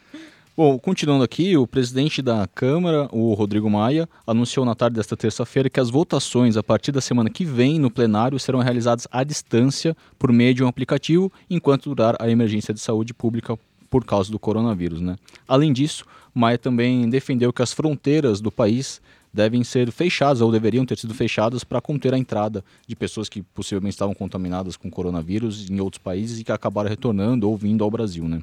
Bom, 0.58 0.80
continuando 0.80 1.22
aqui, 1.22 1.58
o 1.58 1.68
presidente 1.68 2.22
da 2.22 2.48
Câmara, 2.48 3.10
o 3.12 3.34
Rodrigo 3.34 3.70
Maia, 3.70 4.08
anunciou 4.26 4.66
na 4.66 4.74
tarde 4.74 4.96
desta 4.96 5.18
terça-feira 5.18 5.70
que 5.70 5.82
as 5.82 5.90
votações 5.90 6.56
a 6.56 6.64
partir 6.64 6.94
da 6.94 7.02
semana 7.02 7.30
que 7.30 7.44
vem 7.44 7.78
no 7.78 7.92
plenário 7.92 8.40
serão 8.40 8.60
realizadas 8.60 9.06
à 9.12 9.22
distância 9.26 9.98
por 10.18 10.32
meio 10.32 10.54
de 10.54 10.64
um 10.64 10.68
aplicativo, 10.70 11.30
enquanto 11.50 11.90
durar 11.90 12.16
a 12.22 12.30
emergência 12.30 12.74
de 12.74 12.80
saúde 12.80 13.14
pública 13.14 13.60
por 13.90 14.06
causa 14.06 14.32
do 14.32 14.40
coronavírus, 14.40 15.02
né? 15.02 15.18
Além 15.46 15.74
disso, 15.74 16.06
Maia 16.34 16.58
também 16.58 17.10
defendeu 17.10 17.52
que 17.52 17.62
as 17.62 17.74
fronteiras 17.74 18.40
do 18.40 18.50
país 18.50 19.02
devem 19.34 19.62
ser 19.62 19.92
fechadas 19.92 20.40
ou 20.40 20.54
deveriam 20.54 20.86
ter 20.86 20.98
sido 20.98 21.14
fechadas 21.14 21.66
para 21.66 21.82
conter 21.82 22.14
a 22.14 22.18
entrada 22.18 22.64
de 22.88 22.96
pessoas 22.96 23.28
que 23.28 23.42
possivelmente 23.42 23.96
estavam 23.96 24.16
contaminadas 24.16 24.78
com 24.78 24.90
coronavírus 24.90 25.70
em 25.70 25.82
outros 25.82 26.02
países 26.02 26.40
e 26.40 26.46
que 26.46 26.52
acabaram 26.54 26.90
retornando 26.90 27.50
ou 27.50 27.58
vindo 27.58 27.84
ao 27.84 27.92
Brasil, 27.92 28.26
né? 28.26 28.42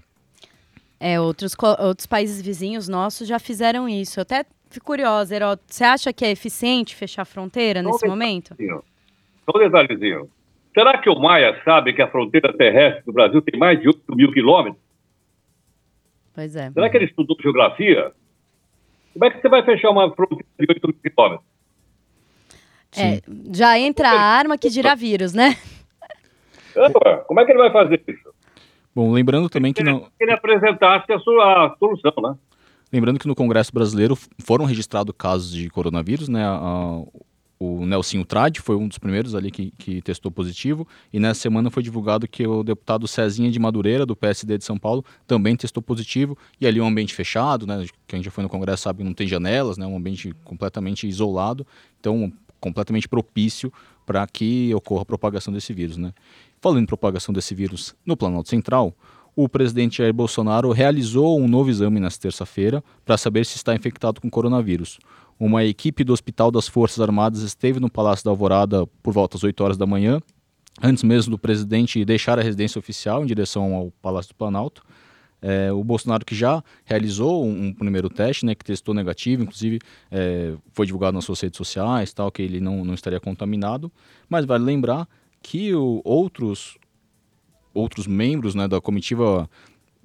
É, 1.05 1.21
outros, 1.21 1.57
outros 1.81 2.07
países 2.07 2.41
vizinhos 2.41 2.87
nossos 2.87 3.27
já 3.27 3.41
fizeram 3.41 3.89
isso. 3.89 4.21
Eu 4.21 4.23
até 4.23 4.47
fico 4.71 4.87
curiosa, 4.87 5.35
Heródoto. 5.35 5.65
Você 5.67 5.83
acha 5.83 6.13
que 6.13 6.25
é 6.25 6.31
eficiente 6.31 6.95
fechar 6.95 7.23
a 7.23 7.25
fronteira 7.25 7.83
nesse 7.83 8.07
momento? 8.07 8.55
Só 8.57 9.59
um 9.59 9.59
detalhezinho. 9.59 10.31
Será 10.73 10.97
que 10.99 11.11
o 11.11 11.19
Maia 11.19 11.61
sabe 11.65 11.93
que 11.93 12.01
a 12.01 12.09
fronteira 12.09 12.57
terrestre 12.57 13.03
do 13.05 13.13
Brasil 13.13 13.43
tem 13.43 13.59
mais 13.59 13.81
de 13.81 13.89
8 13.89 14.15
mil 14.15 14.33
quilômetros? 14.33 14.81
Pois 16.33 16.55
é. 16.55 16.71
Será 16.71 16.89
que 16.89 16.97
ele 16.97 17.07
estudou 17.07 17.37
geografia? 17.43 18.13
Como 19.13 19.25
é 19.25 19.31
que 19.31 19.41
você 19.41 19.49
vai 19.49 19.65
fechar 19.65 19.91
uma 19.91 20.09
fronteira 20.15 20.45
de 20.57 20.67
8 20.69 20.87
mil 20.87 20.97
quilômetros? 21.03 21.47
É, 22.97 23.21
já 23.53 23.77
entra 23.77 24.09
a 24.09 24.21
arma 24.21 24.57
que 24.57 24.71
dirá 24.71 24.95
vírus, 24.95 25.35
né? 25.35 25.59
Como 27.27 27.41
é 27.41 27.45
que 27.45 27.51
ele 27.51 27.59
vai 27.59 27.73
fazer 27.73 28.01
isso? 28.07 28.33
Bom, 28.95 29.11
lembrando 29.13 29.49
também 29.49 29.73
que 29.73 29.83
não, 29.83 30.07
ele 30.21 30.33
apresentasse 30.33 31.11
a, 31.13 31.19
sua, 31.19 31.77
solução, 31.79 32.13
né? 32.23 32.35
Lembrando 32.93 33.19
que 33.19 33.27
no 33.27 33.35
Congresso 33.35 33.73
Brasileiro 33.73 34.17
foram 34.39 34.67
registrados 34.67 35.15
casos 35.17 35.51
de 35.53 35.71
coronavírus, 35.71 36.29
né? 36.29 36.45
A- 36.45 37.03
o 37.65 37.87
Nelsinho 37.87 38.25
Trade 38.25 38.61
foi 38.61 38.75
um 38.75 38.89
dos 38.89 38.99
primeiros 38.99 39.37
ali 39.37 39.49
que, 39.49 39.71
que 39.79 40.03
testou 40.03 40.33
positivo. 40.33 40.87
E 41.13 41.21
nessa 41.21 41.41
semana 41.41 41.71
foi 41.71 41.81
divulgado 41.81 42.27
que 42.27 42.45
o 42.45 42.65
deputado 42.65 43.07
Cezinha 43.07 43.53
de 43.53 43.59
Madureira, 43.61 44.05
do 44.05 44.17
PSD 44.17 44.59
de 44.59 44.65
São 44.65 44.77
Paulo, 44.77 45.05
também 45.29 45.55
testou 45.55 45.81
positivo. 45.81 46.37
E 46.61 46.67
ali 46.67 46.81
um 46.81 46.87
ambiente 46.89 47.15
fechado, 47.15 47.65
né? 47.65 47.87
Quem 48.09 48.21
já 48.21 48.33
foi 48.33 48.43
no 48.43 48.51
Congresso 48.51 48.83
sabe 48.83 48.99
que 48.99 49.05
não 49.05 49.15
tem 49.15 49.29
janelas, 49.29 49.79
né? 49.79 49.87
Um 49.87 49.97
ambiente 49.97 50.35
completamente 50.43 51.07
isolado. 51.07 51.65
Então, 52.01 52.33
completamente 52.59 53.09
propício 53.09 53.73
para 54.05 54.27
que 54.27 54.75
ocorra 54.75 55.03
a 55.03 55.07
propagação 55.07 55.55
desse 55.55 55.73
vírus, 55.73 55.97
né? 55.97 56.13
Falando 56.63 56.85
em 56.85 56.87
propagação 56.87 57.35
desse 57.35 57.57
vírus 57.57 57.93
no 58.07 58.17
Planalto 58.17 58.49
Central, 58.49 58.97
o 59.35 59.49
presidente 59.49 59.99
Jair 59.99 60.15
Bolsonaro 60.15 60.71
realizou 60.71 61.41
um 61.41 61.49
novo 61.49 61.69
exame 61.69 61.99
nesta 61.99 62.23
terça-feira 62.23 62.85
para 63.05 63.19
saber 63.19 63.45
se 63.45 63.57
está 63.57 63.75
infectado 63.75 64.21
com 64.21 64.31
coronavírus. 64.31 65.01
Uma 65.41 65.65
equipe 65.65 66.05
do 66.05 66.13
Hospital 66.13 66.53
das 66.53 66.69
Forças 66.69 67.01
Armadas 67.01 67.43
esteve 67.43 67.81
no 67.81 67.91
Palácio 67.91 68.25
da 68.25 68.31
Alvorada 68.31 68.87
por 69.03 69.13
volta 69.13 69.37
das 69.37 69.43
8 69.43 69.65
horas 69.65 69.77
da 69.77 69.87
manhã, 69.87 70.21
antes 70.81 71.03
mesmo 71.03 71.33
do 71.33 71.39
presidente 71.39 72.05
deixar 72.05 72.39
a 72.39 72.43
residência 72.43 72.79
oficial 72.79 73.25
em 73.25 73.27
direção 73.27 73.75
ao 73.75 73.91
Palácio 74.01 74.33
do 74.33 74.37
Planalto. 74.37 74.85
É, 75.45 75.73
o 75.73 75.83
Bolsonaro 75.83 76.25
que 76.25 76.37
já 76.37 76.63
realizou 76.85 77.45
um, 77.45 77.67
um 77.67 77.75
primeiro 77.75 78.09
teste, 78.09 78.47
né, 78.47 78.55
que 78.55 78.65
testou 78.65 78.95
negativo, 78.95 79.43
inclusive 79.43 79.81
é, 80.13 80.55
foi 80.73 80.87
divulgado 80.87 81.17
nas 81.17 81.25
suas 81.25 81.41
redes 81.41 81.57
sociais, 81.57 82.13
tal, 82.13 82.31
que 82.31 82.41
ele 82.41 82.61
não, 82.61 82.85
não 82.85 82.95
estaria 82.95 83.19
contaminado. 83.19 83.91
Mas 84.29 84.45
vale 84.45 84.63
lembrar 84.63 85.09
que 85.43 85.75
o, 85.75 86.01
outros 86.05 86.79
outros 87.75 88.07
membros 88.07 88.55
né, 88.55 88.69
da 88.69 88.81
comitiva 88.81 89.49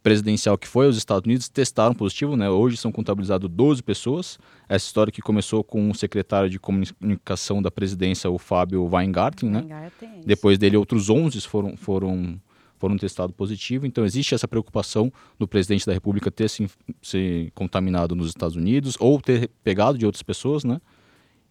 presidencial 0.02 0.58
que 0.58 0.68
foi 0.68 0.86
aos 0.86 0.96
Estados 0.96 1.26
Unidos 1.26 1.50
testaram 1.50 1.94
positivo, 1.94 2.38
né? 2.38 2.50
Hoje 2.50 2.78
são 2.78 2.94
contabilizados 2.94 3.50
12 3.50 3.84
pessoas. 3.84 4.40
Essa 4.70 4.86
história 4.86 5.12
que 5.12 5.22
começou 5.22 5.66
com 5.66 5.90
o 5.90 5.94
secretário 5.94 6.50
de 6.50 6.58
comunicação 6.58 7.62
da 7.62 7.70
presidência, 7.70 8.30
o 8.30 8.38
Fábio 8.38 8.88
Weingarten, 8.90 9.50
né? 9.50 9.92
Depois 10.26 10.58
dele, 10.58 10.78
outros 10.78 11.10
11 11.10 11.42
foram, 11.42 11.76
foram, 11.76 12.40
foram 12.78 12.96
testados 12.96 13.36
positivo. 13.36 13.86
Então, 13.86 14.06
existe 14.06 14.34
essa 14.34 14.48
preocupação 14.48 15.12
do 15.38 15.46
presidente 15.46 15.86
da 15.86 15.92
República 15.92 16.32
ter 16.32 16.50
se, 16.50 16.70
se 17.02 17.52
contaminado 17.54 18.16
nos 18.16 18.28
Estados 18.28 18.56
Unidos 18.56 18.96
ou 19.02 19.20
ter 19.20 19.50
pegado 19.62 19.98
de 19.98 20.06
outras 20.06 20.24
pessoas, 20.24 20.64
né? 20.64 20.80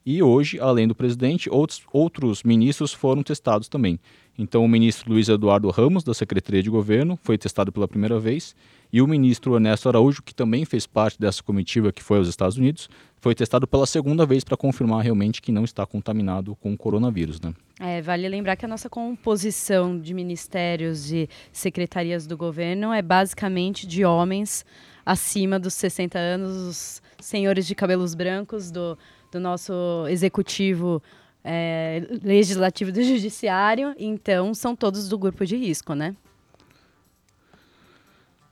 E 0.06 0.22
hoje, 0.22 0.60
além 0.60 0.86
do 0.86 0.94
presidente, 0.94 1.50
outros, 1.50 1.82
outros 1.92 2.44
ministros 2.44 2.92
foram 2.92 3.24
testados 3.24 3.68
também. 3.68 3.98
Então, 4.38 4.64
o 4.64 4.68
ministro 4.68 5.10
Luiz 5.12 5.28
Eduardo 5.28 5.68
Ramos, 5.68 6.04
da 6.04 6.14
Secretaria 6.14 6.62
de 6.62 6.70
Governo, 6.70 7.18
foi 7.24 7.36
testado 7.36 7.72
pela 7.72 7.88
primeira 7.88 8.16
vez. 8.20 8.54
E 8.92 9.02
o 9.02 9.06
ministro 9.08 9.56
Ernesto 9.56 9.88
Araújo, 9.88 10.22
que 10.22 10.32
também 10.32 10.64
fez 10.64 10.86
parte 10.86 11.18
dessa 11.18 11.42
comitiva 11.42 11.90
que 11.90 12.04
foi 12.04 12.18
aos 12.18 12.28
Estados 12.28 12.56
Unidos, 12.56 12.88
foi 13.16 13.34
testado 13.34 13.66
pela 13.66 13.84
segunda 13.84 14.24
vez 14.24 14.44
para 14.44 14.56
confirmar 14.56 15.02
realmente 15.02 15.42
que 15.42 15.50
não 15.50 15.64
está 15.64 15.84
contaminado 15.84 16.54
com 16.54 16.72
o 16.72 16.78
coronavírus. 16.78 17.40
Né? 17.40 17.52
É, 17.80 18.00
vale 18.00 18.28
lembrar 18.28 18.54
que 18.54 18.64
a 18.64 18.68
nossa 18.68 18.88
composição 18.88 19.98
de 19.98 20.14
ministérios 20.14 21.10
e 21.10 21.28
secretarias 21.50 22.28
do 22.28 22.36
governo 22.36 22.92
é 22.92 23.02
basicamente 23.02 23.88
de 23.88 24.04
homens 24.04 24.64
acima 25.04 25.58
dos 25.58 25.74
60 25.74 26.16
anos, 26.16 26.52
os 26.56 27.02
senhores 27.18 27.66
de 27.66 27.74
cabelos 27.74 28.14
brancos 28.14 28.70
do, 28.70 28.96
do 29.30 29.40
nosso 29.40 30.06
executivo 30.08 31.02
é, 31.44 32.02
legislativo 32.22 32.90
do 32.90 33.02
judiciário, 33.04 33.94
então 33.98 34.52
são 34.54 34.74
todos 34.74 35.08
do 35.08 35.18
grupo 35.18 35.46
de 35.46 35.56
risco, 35.56 35.94
né? 35.94 36.16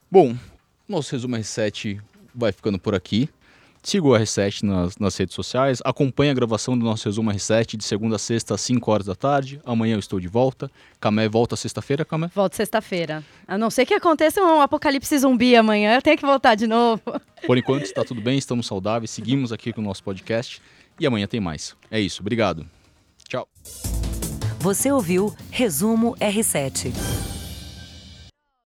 Bom, 0.09 0.35
nosso 0.87 1.11
resumo 1.11 1.35
R7 1.35 2.01
vai 2.33 2.51
ficando 2.51 2.79
por 2.79 2.95
aqui. 2.95 3.29
Siga 3.85 4.07
o 4.07 4.09
R7 4.09 4.63
nas, 4.63 4.97
nas 4.97 5.15
redes 5.15 5.35
sociais. 5.35 5.79
Acompanhe 5.85 6.31
a 6.31 6.33
gravação 6.33 6.75
do 6.75 6.83
nosso 6.83 7.07
resumo 7.07 7.29
R7 7.29 7.77
de 7.77 7.83
segunda 7.83 8.15
a 8.15 8.19
sexta, 8.19 8.55
às 8.55 8.61
5 8.61 8.91
horas 8.91 9.05
da 9.05 9.13
tarde. 9.13 9.61
Amanhã 9.63 9.93
eu 9.93 9.99
estou 9.99 10.19
de 10.19 10.27
volta. 10.27 10.71
Camé 10.99 11.29
volta 11.29 11.55
sexta-feira, 11.55 12.03
Camé? 12.03 12.31
Volto 12.33 12.55
sexta-feira. 12.55 13.23
A 13.47 13.59
não 13.59 13.69
ser 13.69 13.85
que 13.85 13.93
aconteça 13.93 14.41
um 14.41 14.59
apocalipse 14.59 15.19
zumbi 15.19 15.55
amanhã, 15.55 15.93
eu 15.93 16.01
tenho 16.01 16.17
que 16.17 16.25
voltar 16.25 16.55
de 16.55 16.65
novo. 16.65 16.99
Por 17.45 17.59
enquanto 17.59 17.83
está 17.85 18.03
tudo 18.03 18.21
bem, 18.21 18.39
estamos 18.39 18.65
saudáveis. 18.65 19.11
Seguimos 19.11 19.53
aqui 19.53 19.71
com 19.71 19.81
o 19.81 19.83
nosso 19.83 20.03
podcast. 20.03 20.59
E 20.99 21.05
amanhã 21.05 21.27
tem 21.27 21.39
mais. 21.39 21.75
É 21.91 21.99
isso. 21.99 22.23
Obrigado. 22.23 22.65
Tchau. 23.29 23.47
Você 24.61 24.91
ouviu 24.91 25.31
Resumo 25.51 26.15
R7. 26.15 27.34